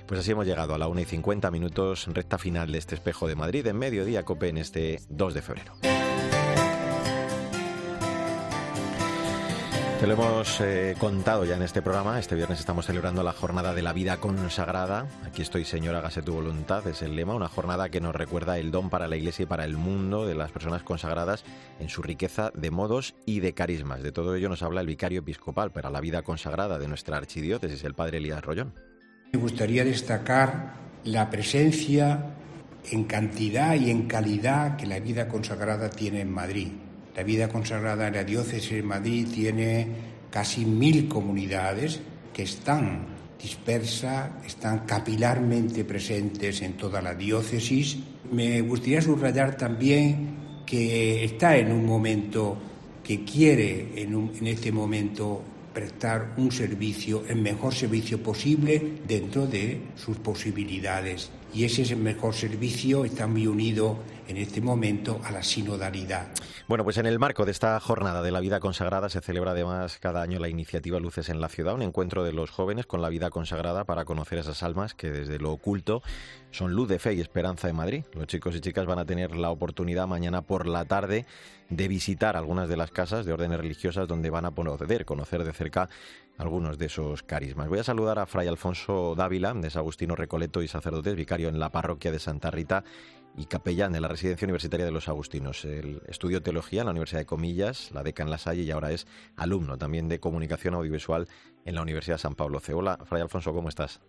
Pues 0.06 0.20
así 0.20 0.32
hemos 0.32 0.46
llegado 0.46 0.74
a 0.74 0.78
la 0.78 0.88
1 0.88 1.02
y 1.02 1.06
50 1.06 1.52
minutos, 1.52 2.08
recta 2.14 2.38
final 2.38 2.72
de 2.72 2.78
este 2.78 2.96
espejo 2.96 3.28
de 3.28 3.36
Madrid, 3.36 3.66
en 3.68 3.78
mediodía, 3.78 4.24
COPE, 4.24 4.50
en 4.50 4.58
este 4.58 5.00
2 5.10 5.34
de 5.34 5.42
febrero. 5.42 5.74
Te 10.00 10.08
lo 10.08 10.14
hemos 10.14 10.60
eh, 10.60 10.94
contado 11.00 11.46
ya 11.46 11.56
en 11.56 11.62
este 11.62 11.82
programa. 11.82 12.20
Este 12.20 12.36
viernes 12.36 12.60
estamos 12.60 12.86
celebrando 12.86 13.24
la 13.24 13.32
jornada 13.32 13.74
de 13.74 13.82
la 13.82 13.94
vida 13.94 14.18
consagrada. 14.18 15.08
Aquí 15.26 15.42
estoy, 15.42 15.64
Señor, 15.64 15.96
hágase 15.96 16.22
tu 16.22 16.34
voluntad, 16.34 16.86
es 16.86 17.02
el 17.02 17.16
lema. 17.16 17.34
Una 17.34 17.48
jornada 17.48 17.88
que 17.88 18.02
nos 18.02 18.14
recuerda 18.14 18.60
el 18.60 18.72
don 18.72 18.90
para 18.90 19.08
la 19.08 19.16
Iglesia 19.16 19.44
y 19.44 19.46
para 19.46 19.64
el 19.64 19.78
mundo 19.78 20.28
de 20.28 20.36
las 20.36 20.52
personas 20.52 20.84
consagradas 20.84 21.46
en 21.80 21.88
su 21.88 22.02
riqueza 22.02 22.52
de 22.54 22.72
modos 22.72 23.16
y 23.26 23.40
de 23.40 23.54
carismas. 23.54 24.04
De 24.04 24.12
todo 24.12 24.36
ello 24.36 24.50
nos 24.50 24.64
habla 24.64 24.82
el 24.82 24.88
vicario 24.88 25.22
episcopal 25.22 25.72
para 25.72 25.90
la 25.90 26.02
vida 26.02 26.24
consagrada 26.24 26.78
de 26.78 26.90
nuestra 26.90 27.16
archidiócesis, 27.16 27.84
el 27.86 27.94
padre 27.94 28.18
Elías 28.18 28.44
Rollón. 28.44 28.74
Me 29.32 29.40
gustaría 29.40 29.86
destacar 29.86 30.74
la 31.06 31.30
presencia 31.30 32.34
en 32.92 33.06
cantidad 33.06 33.76
y 33.76 33.90
en 33.92 34.08
calidad 34.08 34.76
que 34.76 34.88
la 34.88 35.00
vida 35.00 35.30
consagrada 35.30 35.90
tiene 35.90 36.20
en 36.20 36.34
Madrid 36.34 36.72
la 37.16 37.24
vida 37.24 37.48
consagrada 37.48 38.08
en 38.08 38.16
la 38.16 38.24
diócesis 38.24 38.72
de 38.72 38.84
Madrid 38.84 39.28
tiene 39.34 39.88
casi 40.30 40.66
mil 40.66 41.08
comunidades 41.08 42.02
que 42.34 42.44
están 42.44 43.16
dispersas, 43.42 44.32
están 44.46 44.80
capilarmente 44.80 45.86
presentes 45.86 46.62
en 46.62 46.74
toda 46.74 47.02
la 47.02 47.14
diócesis. 47.14 47.98
Me 48.32 48.62
gustaría 48.62 49.02
subrayar 49.02 49.56
también 49.56 50.64
que 50.66 51.24
está 51.24 51.58
en 51.58 51.72
un 51.72 51.86
momento 51.86 52.58
que 53.04 53.24
quiere 53.24 54.02
en, 54.02 54.48
este 54.48 54.72
momento 54.72 55.44
prestar 55.74 56.34
un 56.38 56.52
servicio, 56.52 57.24
el 57.30 57.42
mejor 57.42 57.74
servicio 57.74 58.22
posible 58.24 58.82
dentro 59.08 59.46
de 59.46 59.80
sus 59.96 60.18
posibilidades. 60.18 61.30
Y 61.54 61.66
ese 61.66 61.84
es 61.84 61.92
el 61.92 62.00
mejor 62.00 62.34
servicio, 62.34 63.06
está 63.06 63.28
muy 63.28 63.46
unido 63.46 64.00
en 64.28 64.38
este 64.38 64.62
momento 64.62 65.20
a 65.24 65.32
la 65.32 65.44
sinodalidad. 65.44 66.28
Bueno, 66.68 66.84
pues 66.84 66.98
en 66.98 67.06
el 67.06 67.20
marco 67.20 67.46
de 67.46 67.52
esta 67.52 67.80
jornada 67.80 68.22
de 68.22 68.32
la 68.32 68.40
vida 68.40 68.60
consagrada 68.60 69.10
se 69.10 69.22
celebra 69.22 69.52
además 69.52 69.98
cada 70.00 70.22
año 70.22 70.40
la 70.40 70.50
iniciativa 70.50 71.00
Luces 71.00 71.30
en 71.30 71.40
la 71.40 71.50
Ciudad, 71.50 71.76
un 71.76 71.82
encuentro 71.82 72.24
de 72.24 72.34
los 72.34 72.50
jóvenes 72.50 72.86
con 72.86 73.02
la 73.02 73.10
vida 73.10 73.30
consagrada 73.30 73.84
para 73.84 74.06
conocer 74.06 74.40
esas 74.40 74.64
almas 74.64 74.94
que 74.94 75.12
desde 75.12 75.38
lo 75.38 75.52
oculto 75.52 76.02
son 76.52 76.74
luz 76.74 76.88
de 76.88 77.00
fe 77.00 77.14
y 77.14 77.22
esperanza 77.22 77.70
en 77.70 77.76
Madrid. 77.76 78.04
Los 78.14 78.28
chicos 78.28 78.56
y 78.56 78.62
chicas 78.62 78.86
van 78.86 79.00
a 79.00 79.06
tener 79.06 79.36
la 79.36 79.52
oportunidad 79.52 80.08
mañana 80.08 80.42
por 80.42 80.68
la 80.68 80.86
tarde 80.86 81.26
de 81.70 81.88
visitar 81.88 82.38
algunas 82.38 82.70
de 82.70 82.78
las 82.78 82.92
casas 82.92 83.26
de 83.26 83.34
órdenes 83.34 83.60
religiosas 83.60 84.08
donde 84.08 84.30
van 84.30 84.46
a 84.46 84.52
poder 84.52 85.06
conocer 85.06 85.44
de 85.44 85.54
cerca 85.54 85.90
algunos 86.38 86.78
de 86.78 86.88
esos 86.88 87.24
carismas. 87.24 87.70
Voy 87.70 87.80
a 87.80 87.84
saludar 87.84 88.20
a 88.20 88.26
Fray 88.26 88.48
Alfonso 88.48 89.16
Dávila, 89.16 89.54
de 89.54 89.70
San 89.70 89.82
Agustino 89.82 90.16
Recoleto 90.16 90.62
y 90.62 90.68
sacerdote, 90.68 91.16
vicario 91.16 91.50
en 91.50 91.60
la 91.60 91.72
parroquia 91.72 92.12
de 92.12 92.20
Santa 92.20 92.52
Rita 92.52 92.84
y 93.38 93.46
capellán 93.46 93.92
de 93.94 94.02
la 94.02 94.08
Residencia 94.08 94.46
Universitaria 94.46 94.86
de 94.86 94.92
los 94.92 95.08
Agustinos. 95.08 95.66
El 95.66 96.02
estudió 96.08 96.42
teología 96.42 96.82
en 96.82 96.86
la 96.86 96.92
Universidad 96.92 97.22
de 97.22 97.26
Comillas, 97.26 97.92
la 97.94 98.04
DECA 98.04 98.24
en 98.24 98.30
La 98.30 98.38
Salle 98.38 98.64
y 98.64 98.72
ahora 98.72 98.92
es 98.92 99.08
alumno 99.36 99.78
también 99.78 100.08
de 100.08 100.20
comunicación 100.20 100.74
audiovisual 100.74 101.28
en 101.66 101.76
la 101.76 101.82
Universidad 101.82 102.16
de 102.16 102.20
San 102.20 102.36
Pablo 102.36 102.60
C. 102.60 102.74
Hola, 102.74 103.00
Fray 103.06 103.22
Alfonso, 103.22 103.54
¿cómo 103.54 103.70
estás? 103.70 104.02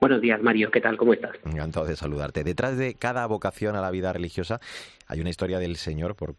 Buenos 0.00 0.20
días, 0.20 0.42
Mario. 0.42 0.70
¿Qué 0.72 0.80
tal? 0.80 0.96
¿Cómo 0.96 1.12
estás? 1.12 1.30
Encantado 1.44 1.86
de 1.86 1.94
saludarte. 1.94 2.42
Detrás 2.42 2.76
de 2.76 2.94
cada 2.94 3.24
vocación 3.26 3.76
a 3.76 3.80
la 3.80 3.90
vida 3.92 4.12
religiosa 4.12 4.60
hay 5.06 5.20
una 5.20 5.30
historia 5.30 5.60
del 5.60 5.76
Señor 5.76 6.16
por 6.16 6.34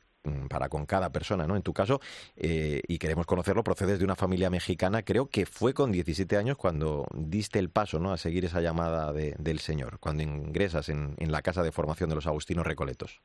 para 0.50 0.70
con 0.70 0.86
cada 0.86 1.12
persona, 1.12 1.48
¿no? 1.48 1.56
En 1.56 1.62
tu 1.62 1.74
caso, 1.74 2.00
eh, 2.38 2.82
y 2.88 2.98
queremos 2.98 3.26
conocerlo, 3.26 3.64
procedes 3.64 4.00
de 4.00 4.06
una 4.06 4.16
familia 4.16 4.50
mexicana, 4.50 5.04
creo 5.04 5.28
que 5.28 5.46
fue 5.46 5.74
con 5.74 5.92
17 5.92 6.38
años 6.38 6.58
cuando 6.58 7.06
diste 7.14 7.60
el 7.60 7.70
paso, 7.70 8.00
¿no? 8.00 8.12
A 8.12 8.18
seguir 8.18 8.46
esa 8.46 8.62
llamada 8.62 9.12
del 9.14 9.60
Señor, 9.60 10.00
cuando 10.00 10.24
ingresas 10.24 10.90
en, 10.90 11.16
la 11.20 11.42
casa 11.42 11.64
de 11.64 11.72
formación 11.72 12.10
de 12.10 12.16
los 12.16 12.28
Agustinos 12.28 12.66
Recoletos. 12.66 13.22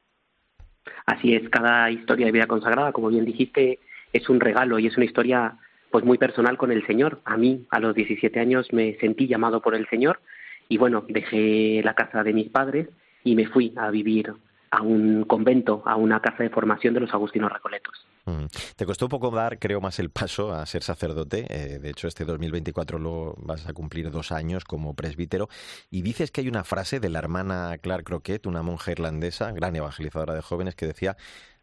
Así 1.05 1.35
es, 1.35 1.49
cada 1.51 1.91
historia 1.91 2.27
de 2.27 2.33
vida 2.33 2.47
consagrada, 2.47 2.93
como 2.93 3.09
bien 3.09 3.25
dijiste, 3.25 3.81
es 4.13 4.29
un 4.29 4.41
regalo 4.41 4.79
y 4.79 4.87
es 4.87 4.97
una 4.97 5.05
historia 5.05 5.59
pues 5.91 6.05
muy 6.05 6.17
personal 6.17 6.57
con 6.57 6.73
el 6.73 6.87
Señor. 6.87 7.21
A 7.25 7.37
mí, 7.37 7.67
a 7.71 7.81
los 7.81 7.95
17 7.95 8.41
años, 8.41 8.73
me 8.73 8.97
sentí 8.99 9.27
llamado 9.27 9.61
por 9.61 9.75
el 9.75 9.87
Señor 9.89 10.21
y 10.69 10.79
bueno, 10.79 11.05
dejé 11.07 11.83
la 11.85 11.95
casa 11.95 12.23
de 12.23 12.33
mis 12.33 12.49
padres 12.49 12.89
y 13.25 13.35
me 13.35 13.47
fui 13.47 13.75
a 13.77 13.91
vivir 13.91 14.33
a 14.71 14.83
un 14.83 15.25
convento, 15.25 15.83
a 15.87 15.97
una 15.97 16.21
casa 16.21 16.43
de 16.43 16.51
formación 16.51 16.95
de 16.95 17.01
los 17.01 17.13
agustinos 17.13 17.53
recoletos. 17.53 18.07
Mm. 18.27 18.47
Te 18.77 18.85
costó 18.85 19.07
un 19.07 19.11
poco 19.11 19.31
dar, 19.31 19.59
creo, 19.59 19.81
más 19.81 19.99
el 19.99 20.11
paso 20.11 20.53
a 20.53 20.65
ser 20.67 20.83
sacerdote. 20.83 21.47
Eh, 21.49 21.79
de 21.79 21.91
hecho, 21.91 22.09
este 22.09 22.25
2024 22.25 22.99
lo 22.99 23.35
vas 23.39 23.69
a 23.69 23.73
cumplir 23.73 24.11
dos 24.11 24.33
años 24.33 24.65
como 24.65 24.95
presbítero. 24.95 25.49
Y 25.91 26.03
dices 26.03 26.31
que 26.31 26.43
hay 26.43 26.49
una 26.49 26.65
frase 26.65 27.01
de 27.01 27.09
la 27.09 27.19
hermana 27.19 27.79
Clark 27.79 28.05
Croquet, 28.05 28.47
una 28.47 28.63
monja 28.63 28.93
irlandesa, 28.93 29.51
gran 29.53 29.75
evangelizadora 29.75 30.35
de 30.35 30.43
jóvenes, 30.43 30.75
que 30.75 30.87
decía: 30.87 31.17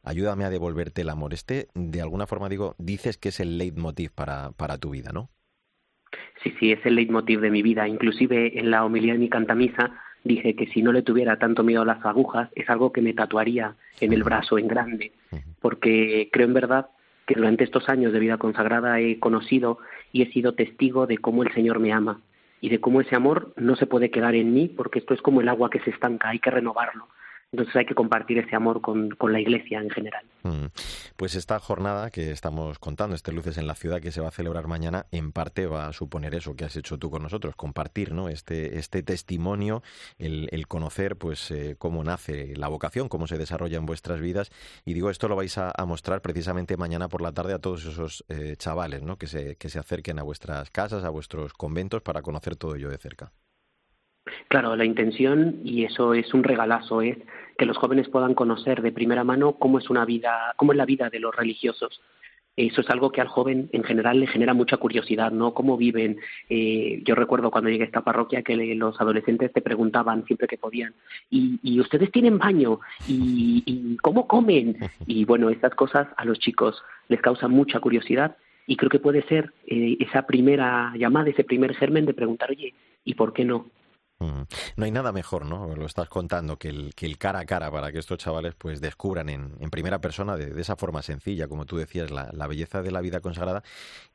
Ayúdame 0.03 0.45
a 0.45 0.49
devolverte 0.49 1.01
el 1.01 1.09
amor. 1.09 1.33
Este, 1.33 1.67
de 1.73 2.01
alguna 2.01 2.27
forma, 2.27 2.49
digo, 2.49 2.75
dices 2.77 3.17
que 3.17 3.29
es 3.29 3.39
el 3.39 3.57
leitmotiv 3.57 4.11
para, 4.11 4.51
para 4.51 4.77
tu 4.77 4.91
vida, 4.91 5.11
¿no? 5.13 5.29
Sí, 6.43 6.53
sí, 6.59 6.71
es 6.71 6.85
el 6.85 6.95
leitmotiv 6.95 7.41
de 7.41 7.51
mi 7.51 7.61
vida. 7.61 7.87
Inclusive 7.87 8.59
en 8.59 8.71
la 8.71 8.85
homilía 8.85 9.13
de 9.13 9.19
mi 9.19 9.29
cantamisa 9.29 9.99
dije 10.25 10.55
que 10.55 10.67
si 10.67 10.81
no 10.81 10.91
le 10.91 11.03
tuviera 11.03 11.37
tanto 11.37 11.63
miedo 11.63 11.83
a 11.83 11.85
las 11.85 12.03
agujas, 12.03 12.49
es 12.55 12.69
algo 12.69 12.91
que 12.91 13.01
me 13.01 13.13
tatuaría 13.13 13.75
en 14.01 14.11
el 14.11 14.23
brazo 14.23 14.57
en 14.57 14.67
grande, 14.67 15.13
porque 15.61 16.29
creo 16.33 16.47
en 16.47 16.53
verdad 16.53 16.87
que 17.25 17.35
durante 17.35 17.63
estos 17.63 17.87
años 17.87 18.11
de 18.11 18.19
vida 18.19 18.37
consagrada 18.37 18.99
he 18.99 19.19
conocido 19.19 19.77
y 20.11 20.23
he 20.23 20.31
sido 20.31 20.53
testigo 20.53 21.07
de 21.07 21.19
cómo 21.19 21.43
el 21.43 21.53
Señor 21.53 21.79
me 21.79 21.93
ama 21.93 22.21
y 22.59 22.69
de 22.69 22.79
cómo 22.79 23.01
ese 23.01 23.15
amor 23.15 23.53
no 23.55 23.75
se 23.75 23.85
puede 23.85 24.09
quedar 24.09 24.35
en 24.35 24.53
mí, 24.53 24.67
porque 24.67 24.99
esto 24.99 25.13
es 25.13 25.21
como 25.21 25.41
el 25.41 25.49
agua 25.49 25.69
que 25.69 25.79
se 25.81 25.91
estanca, 25.91 26.29
hay 26.29 26.39
que 26.39 26.51
renovarlo. 26.51 27.07
Entonces 27.55 27.73
hay 27.77 27.85
que 27.85 27.95
compartir 27.95 28.37
ese 28.37 28.53
amor 28.53 28.81
con, 28.81 29.11
con 29.11 29.31
la 29.31 29.39
Iglesia 29.39 29.79
en 29.79 29.89
general. 29.89 30.25
Mm. 30.43 30.65
Pues 31.15 31.35
esta 31.35 31.57
jornada 31.59 32.09
que 32.09 32.31
estamos 32.31 32.79
contando, 32.79 33.15
este 33.15 33.31
Luces 33.31 33.57
en 33.57 33.65
la 33.65 33.75
Ciudad 33.75 34.01
que 34.01 34.11
se 34.11 34.19
va 34.19 34.27
a 34.27 34.31
celebrar 34.31 34.67
mañana, 34.67 35.05
en 35.11 35.31
parte 35.31 35.65
va 35.65 35.87
a 35.87 35.93
suponer 35.93 36.35
eso 36.35 36.57
que 36.57 36.65
has 36.65 36.75
hecho 36.75 36.97
tú 36.97 37.09
con 37.09 37.23
nosotros, 37.23 37.55
compartir 37.55 38.11
¿no? 38.11 38.27
este, 38.27 38.77
este 38.77 39.03
testimonio, 39.03 39.83
el, 40.19 40.49
el 40.51 40.67
conocer 40.67 41.15
pues 41.15 41.49
eh, 41.51 41.77
cómo 41.77 42.03
nace 42.03 42.57
la 42.57 42.67
vocación, 42.67 43.07
cómo 43.07 43.25
se 43.25 43.37
desarrolla 43.37 43.77
en 43.77 43.85
vuestras 43.85 44.19
vidas. 44.19 44.51
Y 44.83 44.93
digo, 44.93 45.09
esto 45.09 45.29
lo 45.29 45.37
vais 45.37 45.57
a, 45.57 45.71
mostrar 45.85 46.21
precisamente 46.21 46.75
mañana 46.75 47.07
por 47.07 47.21
la 47.21 47.31
tarde 47.31 47.53
a 47.53 47.59
todos 47.59 47.85
esos 47.85 48.25
eh, 48.27 48.55
chavales 48.57 49.01
¿no? 49.01 49.17
que, 49.17 49.27
se, 49.27 49.55
que 49.55 49.69
se 49.69 49.79
acerquen 49.79 50.19
a 50.19 50.23
vuestras 50.23 50.71
casas, 50.71 51.05
a 51.05 51.09
vuestros 51.09 51.53
conventos 51.53 52.01
para 52.01 52.21
conocer 52.21 52.57
todo 52.57 52.75
ello 52.75 52.89
de 52.89 52.97
cerca. 52.97 53.31
Claro, 54.47 54.75
la 54.75 54.85
intención, 54.85 55.61
y 55.63 55.85
eso 55.85 56.13
es 56.13 56.33
un 56.33 56.43
regalazo, 56.43 57.01
es 57.01 57.17
que 57.57 57.65
los 57.65 57.77
jóvenes 57.77 58.09
puedan 58.09 58.33
conocer 58.33 58.81
de 58.81 58.91
primera 58.91 59.23
mano 59.23 59.53
cómo 59.53 59.79
es 59.79 59.89
una 59.89 60.05
vida, 60.05 60.53
cómo 60.57 60.71
es 60.71 60.77
la 60.77 60.85
vida 60.85 61.09
de 61.09 61.19
los 61.19 61.35
religiosos. 61.35 62.01
Eso 62.57 62.79
es 62.79 62.89
algo 62.89 63.11
que 63.11 63.19
al 63.19 63.27
joven 63.27 63.69
en 63.73 63.83
general 63.83 64.19
le 64.19 64.27
genera 64.27 64.53
mucha 64.53 64.77
curiosidad, 64.77 65.31
¿no? 65.31 65.53
Cómo 65.53 65.75
viven. 65.75 66.19
Eh, 66.49 67.01
yo 67.03 67.13
recuerdo 67.13 67.51
cuando 67.51 67.69
llegué 67.69 67.83
a 67.83 67.87
esta 67.87 68.03
parroquia 68.03 68.43
que 68.43 68.55
los 68.55 68.99
adolescentes 69.01 69.51
te 69.51 69.61
preguntaban 69.61 70.25
siempre 70.25 70.47
que 70.47 70.57
podían, 70.57 70.93
¿y, 71.29 71.79
ustedes 71.81 72.11
tienen 72.11 72.37
baño? 72.37 72.79
¿Y, 73.07 73.97
cómo 74.01 74.25
comen? 74.27 74.77
Y 75.05 75.25
bueno, 75.25 75.49
estas 75.49 75.75
cosas 75.75 76.07
a 76.15 76.23
los 76.23 76.39
chicos 76.39 76.81
les 77.09 77.19
causan 77.19 77.51
mucha 77.51 77.81
curiosidad 77.81 78.37
y 78.67 78.77
creo 78.77 78.89
que 78.89 78.99
puede 78.99 79.23
ser 79.23 79.51
eh, 79.67 79.97
esa 79.99 80.25
primera 80.25 80.93
llamada, 80.97 81.29
ese 81.29 81.43
primer 81.43 81.75
germen 81.75 82.05
de 82.05 82.13
preguntar, 82.13 82.51
oye, 82.51 82.73
¿y 83.03 83.15
por 83.15 83.33
qué 83.33 83.43
no? 83.43 83.65
Mm. 84.19 84.43
No 84.77 84.85
hay 84.85 84.91
nada 84.91 85.11
mejor, 85.11 85.45
¿no? 85.45 85.75
Lo 85.75 85.85
estás 85.85 86.07
contando, 86.07 86.57
que 86.57 86.69
el, 86.69 86.95
que 86.95 87.05
el 87.05 87.17
cara 87.17 87.39
a 87.39 87.45
cara 87.45 87.69
para 87.69 87.91
que 87.91 87.99
estos 87.99 88.17
chavales 88.17 88.55
pues 88.55 88.79
descubran 88.79 89.27
en, 89.27 89.55
en 89.59 89.69
primera 89.69 89.99
persona, 89.99 90.37
de, 90.37 90.59
esa 90.59 90.77
forma 90.77 91.01
sencilla, 91.01 91.47
como 91.49 91.65
tú 91.65 91.75
decías, 91.75 92.11
la, 92.11 92.47
belleza 92.47 92.81
de 92.81 92.91
la 92.91 93.01
vida 93.01 93.19
consagrada 93.19 93.63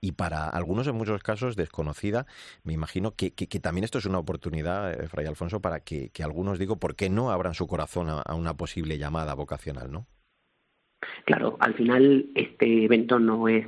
y 0.01 0.13
para 0.13 0.49
algunos 0.49 0.87
en 0.87 0.95
muchos 0.95 1.23
casos 1.23 1.55
desconocida. 1.55 2.27
Me 2.65 2.73
imagino 2.73 3.15
que, 3.15 3.33
que, 3.33 3.61
también 3.61 3.85
esto 3.85 3.99
es 3.99 4.07
una 4.07 4.19
oportunidad, 4.19 4.93
eh, 4.93 5.09
Fray 5.09 5.27
Alfonso, 5.27 5.61
para 5.61 5.81
que, 5.81 6.11
que, 6.11 6.23
algunos, 6.23 6.59
digo, 6.59 6.77
¿por 6.77 6.97
qué 6.97 7.11
no 7.11 7.31
abran 7.31 7.55
su 7.55 7.67
corazón 7.67 8.09
a, 8.09 8.35
una 8.35 8.55
posible 8.55 8.97
llamada 8.97 9.35
vocacional, 9.35 9.91
no? 9.91 10.07
Claro, 11.27 11.57
al 11.61 11.75
final 11.75 12.27
este 12.35 12.85
evento 12.85 13.19
no 13.19 13.49
es 13.49 13.67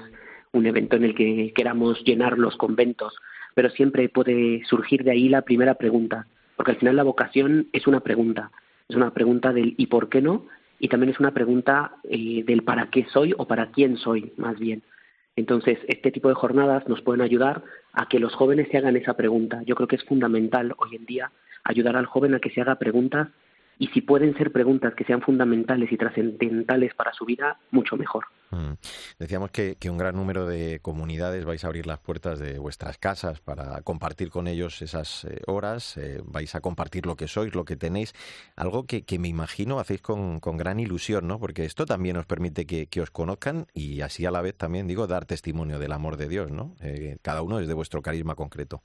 un 0.52 0.66
evento 0.66 0.96
en 0.96 1.04
el 1.04 1.14
que 1.14 1.52
queramos 1.54 2.02
llenar 2.04 2.38
los 2.38 2.56
conventos 2.56 3.14
pero 3.54 3.70
siempre 3.70 4.08
puede 4.08 4.64
surgir 4.64 5.04
de 5.04 5.12
ahí 5.12 5.28
la 5.28 5.42
primera 5.42 5.74
pregunta, 5.74 6.26
porque 6.56 6.72
al 6.72 6.78
final 6.78 6.96
la 6.96 7.02
vocación 7.02 7.68
es 7.72 7.86
una 7.86 8.00
pregunta, 8.00 8.50
es 8.88 8.96
una 8.96 9.12
pregunta 9.12 9.52
del 9.52 9.74
¿y 9.76 9.86
por 9.86 10.08
qué 10.08 10.20
no? 10.20 10.46
y 10.82 10.88
también 10.88 11.10
es 11.10 11.20
una 11.20 11.30
pregunta 11.30 11.92
eh, 12.02 12.42
del 12.44 12.64
para 12.64 12.90
qué 12.90 13.06
soy 13.12 13.32
o 13.38 13.46
para 13.46 13.70
quién 13.70 13.96
soy, 13.96 14.32
más 14.36 14.58
bien. 14.58 14.82
Entonces, 15.36 15.78
este 15.86 16.10
tipo 16.10 16.28
de 16.28 16.34
jornadas 16.34 16.88
nos 16.88 17.00
pueden 17.02 17.22
ayudar 17.22 17.62
a 17.92 18.08
que 18.08 18.18
los 18.18 18.34
jóvenes 18.34 18.66
se 18.68 18.78
hagan 18.78 18.96
esa 18.96 19.14
pregunta. 19.14 19.62
Yo 19.64 19.76
creo 19.76 19.86
que 19.86 19.94
es 19.94 20.04
fundamental 20.04 20.74
hoy 20.78 20.96
en 20.96 21.06
día 21.06 21.30
ayudar 21.62 21.96
al 21.96 22.06
joven 22.06 22.34
a 22.34 22.40
que 22.40 22.50
se 22.50 22.60
haga 22.60 22.80
preguntas 22.80 23.28
y 23.82 23.88
si 23.88 24.00
pueden 24.00 24.36
ser 24.36 24.52
preguntas 24.52 24.94
que 24.94 25.02
sean 25.02 25.22
fundamentales 25.22 25.90
y 25.90 25.96
trascendentales 25.96 26.94
para 26.94 27.12
su 27.12 27.24
vida, 27.24 27.58
mucho 27.72 27.96
mejor. 27.96 28.26
Mm. 28.52 28.74
Decíamos 29.18 29.50
que, 29.50 29.76
un 29.90 29.98
gran 29.98 30.14
número 30.14 30.46
de 30.46 30.78
comunidades 30.80 31.44
vais 31.44 31.64
a 31.64 31.66
abrir 31.66 31.88
las 31.88 31.98
puertas 31.98 32.38
de 32.38 32.60
vuestras 32.60 32.96
casas 32.96 33.40
para 33.40 33.82
compartir 33.82 34.30
con 34.30 34.46
ellos 34.46 34.82
esas 34.82 35.24
eh, 35.24 35.40
horas, 35.48 35.96
eh, 35.96 36.20
vais 36.24 36.54
a 36.54 36.60
compartir 36.60 37.06
lo 37.06 37.16
que 37.16 37.26
sois, 37.26 37.56
lo 37.56 37.64
que 37.64 37.74
tenéis, 37.74 38.14
algo 38.54 38.86
que, 38.86 39.04
me 39.18 39.26
imagino 39.26 39.80
hacéis 39.80 40.00
con, 40.00 40.38
gran 40.38 40.78
ilusión, 40.78 41.26
¿no? 41.26 41.40
Porque 41.40 41.64
esto 41.64 41.84
también 41.84 42.16
os 42.16 42.26
permite 42.26 42.66
que, 42.66 43.00
os 43.00 43.10
conozcan 43.10 43.66
y 43.74 44.02
así 44.02 44.24
a 44.26 44.30
la 44.30 44.42
vez 44.42 44.56
también, 44.56 44.86
digo, 44.86 45.08
dar 45.08 45.24
testimonio 45.24 45.80
del 45.80 45.90
amor 45.90 46.18
de 46.18 46.28
Dios, 46.28 46.52
¿no? 46.52 46.76
Eh, 46.82 47.16
cada 47.20 47.42
uno 47.42 47.58
es 47.58 47.66
de 47.66 47.74
vuestro 47.74 48.00
carisma 48.00 48.36
concreto. 48.36 48.80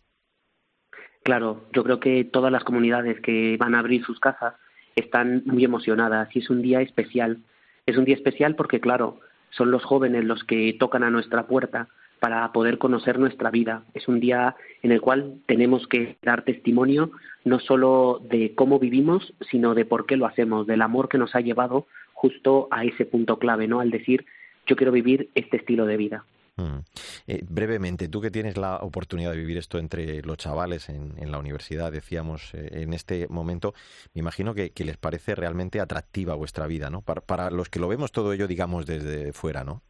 Claro, 1.21 1.67
yo 1.71 1.83
creo 1.83 1.99
que 1.99 2.23
todas 2.23 2.51
las 2.51 2.63
comunidades 2.63 3.21
que 3.21 3.57
van 3.59 3.75
a 3.75 3.79
abrir 3.79 4.03
sus 4.03 4.19
casas 4.19 4.55
están 4.97 5.43
muy 5.45 5.63
emocionadas 5.63 6.35
y 6.35 6.39
es 6.39 6.49
un 6.49 6.61
día 6.61 6.81
especial. 6.81 7.37
Es 7.85 7.97
un 7.97 8.05
día 8.05 8.15
especial 8.15 8.55
porque, 8.55 8.81
claro, 8.81 9.19
son 9.51 9.71
los 9.71 9.83
jóvenes 9.85 10.25
los 10.25 10.43
que 10.43 10.75
tocan 10.77 11.03
a 11.03 11.09
nuestra 11.09 11.47
puerta 11.47 11.87
para 12.19 12.51
poder 12.51 12.79
conocer 12.79 13.19
nuestra 13.19 13.51
vida. 13.51 13.83
Es 13.93 14.07
un 14.07 14.19
día 14.19 14.55
en 14.81 14.91
el 14.91 15.01
cual 15.01 15.35
tenemos 15.45 15.87
que 15.87 16.17
dar 16.23 16.43
testimonio 16.43 17.11
no 17.45 17.59
solo 17.59 18.21
de 18.29 18.53
cómo 18.55 18.79
vivimos, 18.79 19.33
sino 19.51 19.75
de 19.75 19.85
por 19.85 20.05
qué 20.05 20.17
lo 20.17 20.25
hacemos, 20.25 20.67
del 20.67 20.81
amor 20.81 21.09
que 21.09 21.17
nos 21.17 21.35
ha 21.35 21.41
llevado 21.41 21.87
justo 22.13 22.67
a 22.71 22.83
ese 22.83 23.05
punto 23.05 23.37
clave, 23.37 23.67
¿no? 23.67 23.79
Al 23.79 23.91
decir, 23.91 24.25
yo 24.65 24.75
quiero 24.75 24.91
vivir 24.91 25.29
este 25.35 25.57
estilo 25.57 25.85
de 25.85 25.97
vida. 25.97 26.25
Mm. 26.57 26.79
Eh, 27.27 27.43
brevemente, 27.47 28.09
tú 28.09 28.19
que 28.19 28.31
tienes 28.31 28.57
la 28.57 28.77
oportunidad 28.77 29.31
de 29.31 29.37
vivir 29.37 29.57
esto 29.57 29.77
entre 29.77 30.21
los 30.23 30.37
chavales 30.37 30.89
en, 30.89 31.31
la 31.31 31.37
universidad, 31.37 31.91
decíamos 31.91 32.53
eh, 32.55 32.81
en 32.81 32.93
este 32.93 33.27
momento, 33.29 33.73
me 34.13 34.19
imagino 34.19 34.53
que, 34.55 34.71
les 34.75 34.97
parece 34.97 35.35
realmente 35.35 35.79
atractiva 35.79 36.33
vuestra 36.35 36.65
vida, 36.65 36.89
¿no? 36.89 37.01
Para, 37.01 37.21
para 37.21 37.51
los 37.51 37.69
que 37.69 37.79
lo 37.79 37.87
vemos 37.87 38.11
todo 38.11 38.33
ello, 38.33 38.47
digamos, 38.47 38.85
desde 38.85 39.33
fuera, 39.33 39.63
¿no? 39.63 39.83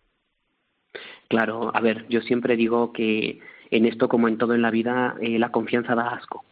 Claro, 1.29 1.71
a 1.73 1.79
ver, 1.81 2.05
yo 2.09 2.21
siempre 2.21 2.55
digo 2.55 2.91
que 2.91 3.39
en 3.71 3.85
esto 3.85 4.07
como 4.07 4.27
en 4.27 4.37
todo 4.37 4.53
en 4.53 4.61
la 4.61 4.71
vida 4.71 5.15
eh, 5.21 5.39
la 5.39 5.49
confianza 5.49 5.95
da 5.95 6.09
asco. 6.09 6.45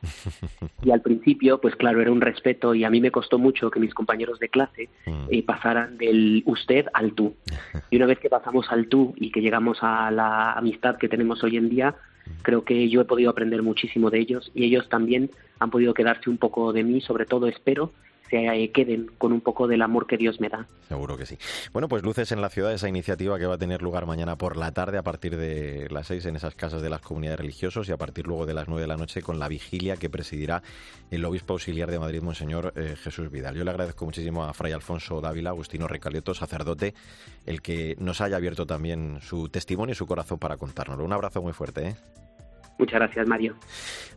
Y 0.84 0.91
al 0.91 1.01
principio, 1.01 1.60
pues 1.60 1.75
claro, 1.75 2.01
era 2.01 2.12
un 2.12 2.21
respeto 2.21 2.75
y 2.75 2.84
a 2.84 2.89
mí 2.89 3.01
me 3.01 3.12
costó 3.12 3.39
mucho 3.39 3.71
que 3.71 3.80
mis 3.80 3.93
compañeros 3.93 4.39
de 4.39 4.49
clase 4.49 4.89
mm. 5.06 5.28
eh, 5.30 5.43
pasaran 5.43 5.97
del 5.97 6.43
usted 6.45 6.86
al 6.93 7.13
tú. 7.13 7.36
Y 7.89 7.97
una 7.97 8.06
vez 8.08 8.19
que 8.19 8.30
pasamos 8.30 8.67
al 8.69 8.88
tú 8.88 9.13
y 9.15 9.32
que 9.32 9.41
llegamos 9.41 9.78
a 9.82 10.12
la 10.12 10.54
amistad 10.54 10.97
que 10.97 11.08
tenemos 11.08 11.43
hoy 11.43 11.58
en 11.58 11.69
día, 11.69 11.95
creo 12.41 12.63
que 12.63 12.89
yo 12.89 13.01
he 13.01 13.06
podido 13.06 13.30
aprender 13.30 13.62
muchísimo 13.62 14.10
de 14.10 14.19
ellos 14.19 14.51
y 14.54 14.65
ellos 14.65 14.89
también 14.89 15.30
han 15.60 15.69
podido 15.69 15.93
quedarse 15.93 16.30
un 16.30 16.38
poco 16.38 16.73
de 16.73 16.84
mí, 16.84 17.01
sobre 17.01 17.25
todo 17.25 17.47
espero 17.47 17.91
se 18.30 18.72
queden 18.72 19.12
con 19.18 19.32
un 19.32 19.42
poco 19.42 19.68
del 19.68 19.82
amor 19.82 20.08
que 20.08 20.18
Dios 20.18 20.40
me 20.40 20.50
da. 20.50 20.68
Seguro 20.88 21.18
que 21.18 21.26
sí. 21.26 21.38
Bueno, 21.74 21.88
pues 21.88 22.04
Luces 22.04 22.32
en 22.32 22.42
la 22.42 22.50
Ciudad, 22.50 22.74
esa 22.74 22.90
iniciativa 22.90 23.38
que 23.40 23.46
va 23.46 23.56
a 23.56 23.58
tener 23.58 23.82
lugar 23.82 24.06
mañana 24.06 24.38
por 24.38 24.58
la 24.58 24.72
tarde 24.72 24.98
a 24.98 25.04
partir 25.04 25.38
de 25.38 25.88
las 25.90 26.08
seis 26.08 26.26
en 26.26 26.36
esas 26.36 26.56
casas 26.56 26.82
de 26.82 26.90
las 26.90 27.02
comunidades 27.02 27.40
religiosas 27.40 27.88
y 27.90 27.92
a 27.92 27.98
partir 27.98 28.28
luego 28.28 28.46
de 28.46 28.54
las 28.54 28.68
nueve 28.68 28.82
de 28.82 28.88
la 28.88 28.98
noche 28.98 29.22
con 29.22 29.40
la 29.40 29.48
vigilia 29.48 29.98
que 29.98 30.10
presidirá 30.10 30.62
el 31.12 31.24
obispo 31.26 31.54
auxiliar 31.54 31.90
de 31.92 32.00
Madrid, 32.00 32.22
Monseñor 32.22 32.74
eh, 32.76 32.96
Jesús 32.96 33.32
Vidal. 33.32 33.56
Yo 33.56 33.64
le 33.64 33.72
agradezco 33.72 34.06
muchísimo 34.06 34.44
a 34.44 34.54
Fray 34.54 34.74
Alfonso 34.74 35.22
Dávila, 35.22 35.52
Agustino 35.52 35.88
Recaleto, 35.88 36.34
sacerdote, 36.34 36.94
el 37.46 37.62
que 37.62 37.96
nos 38.00 38.22
haya 38.22 38.38
abierto 38.38 38.66
también 38.66 39.20
su 39.22 39.50
testimonio 39.50 39.94
y 39.94 39.96
su 39.96 40.08
corazón 40.08 40.40
para 40.40 40.58
contárnoslo. 40.58 41.06
Un 41.06 41.14
abrazo 41.14 41.42
muy 41.42 41.54
fuerte. 41.54 41.90
¿eh? 41.90 41.96
Muchas 42.78 43.00
gracias, 43.00 43.28
Mario. 43.28 43.56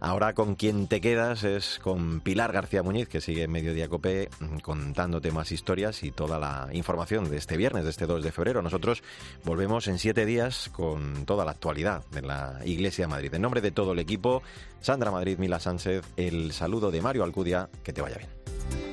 Ahora 0.01 0.35
con 0.35 0.57
quien 0.57 0.89
te 0.89 1.01
quedas 1.01 1.45
es 1.45 1.79
con 1.79 2.21
Pilar 2.21 2.53
García 2.53 2.83
Muñiz, 2.83 3.09
que 3.09 3.21
sigue 3.21 3.45
en 3.45 3.53
Mediodía 3.53 3.89
Cope 3.89 4.29
mm, 4.41 4.59
contándote 4.59 5.31
más 5.31 5.53
historias 5.53 6.03
y 6.03 6.11
toda 6.11 6.39
la 6.39 6.69
información 6.73 7.31
de 7.31 7.37
este 7.37 7.57
viernes, 7.57 7.85
de 7.85 7.91
este 7.91 8.07
2 8.07 8.23
de 8.23 8.33
febrero. 8.33 8.61
Nosotros 8.61 9.03
volvemos 9.45 9.87
en 9.87 9.99
siete 9.99 10.27
días 10.27 10.71
con 10.71 11.25
toda 11.25 11.45
la 11.45 11.53
actualidad 11.53 12.05
de 12.11 12.23
la 12.23 12.61
Iglesia 12.65 13.05
de 13.05 13.11
Madrid. 13.11 13.35
En 13.35 13.43
nombre 13.43 13.61
de 13.61 13.71
todo 13.71 13.93
el 13.93 14.01
equipo, 14.01 14.43
Sandra 14.81 15.11
Madrid, 15.11 15.39
Mila 15.39 15.61
Sánchez, 15.61 16.05
el 16.17 16.53
saludo 16.53 16.91
de 16.91 17.01
Mario 17.01 17.23
Alcudia, 17.25 17.69
que 17.85 17.93
te 17.93 18.03
vaya 18.03 18.19
bien. 18.19 18.88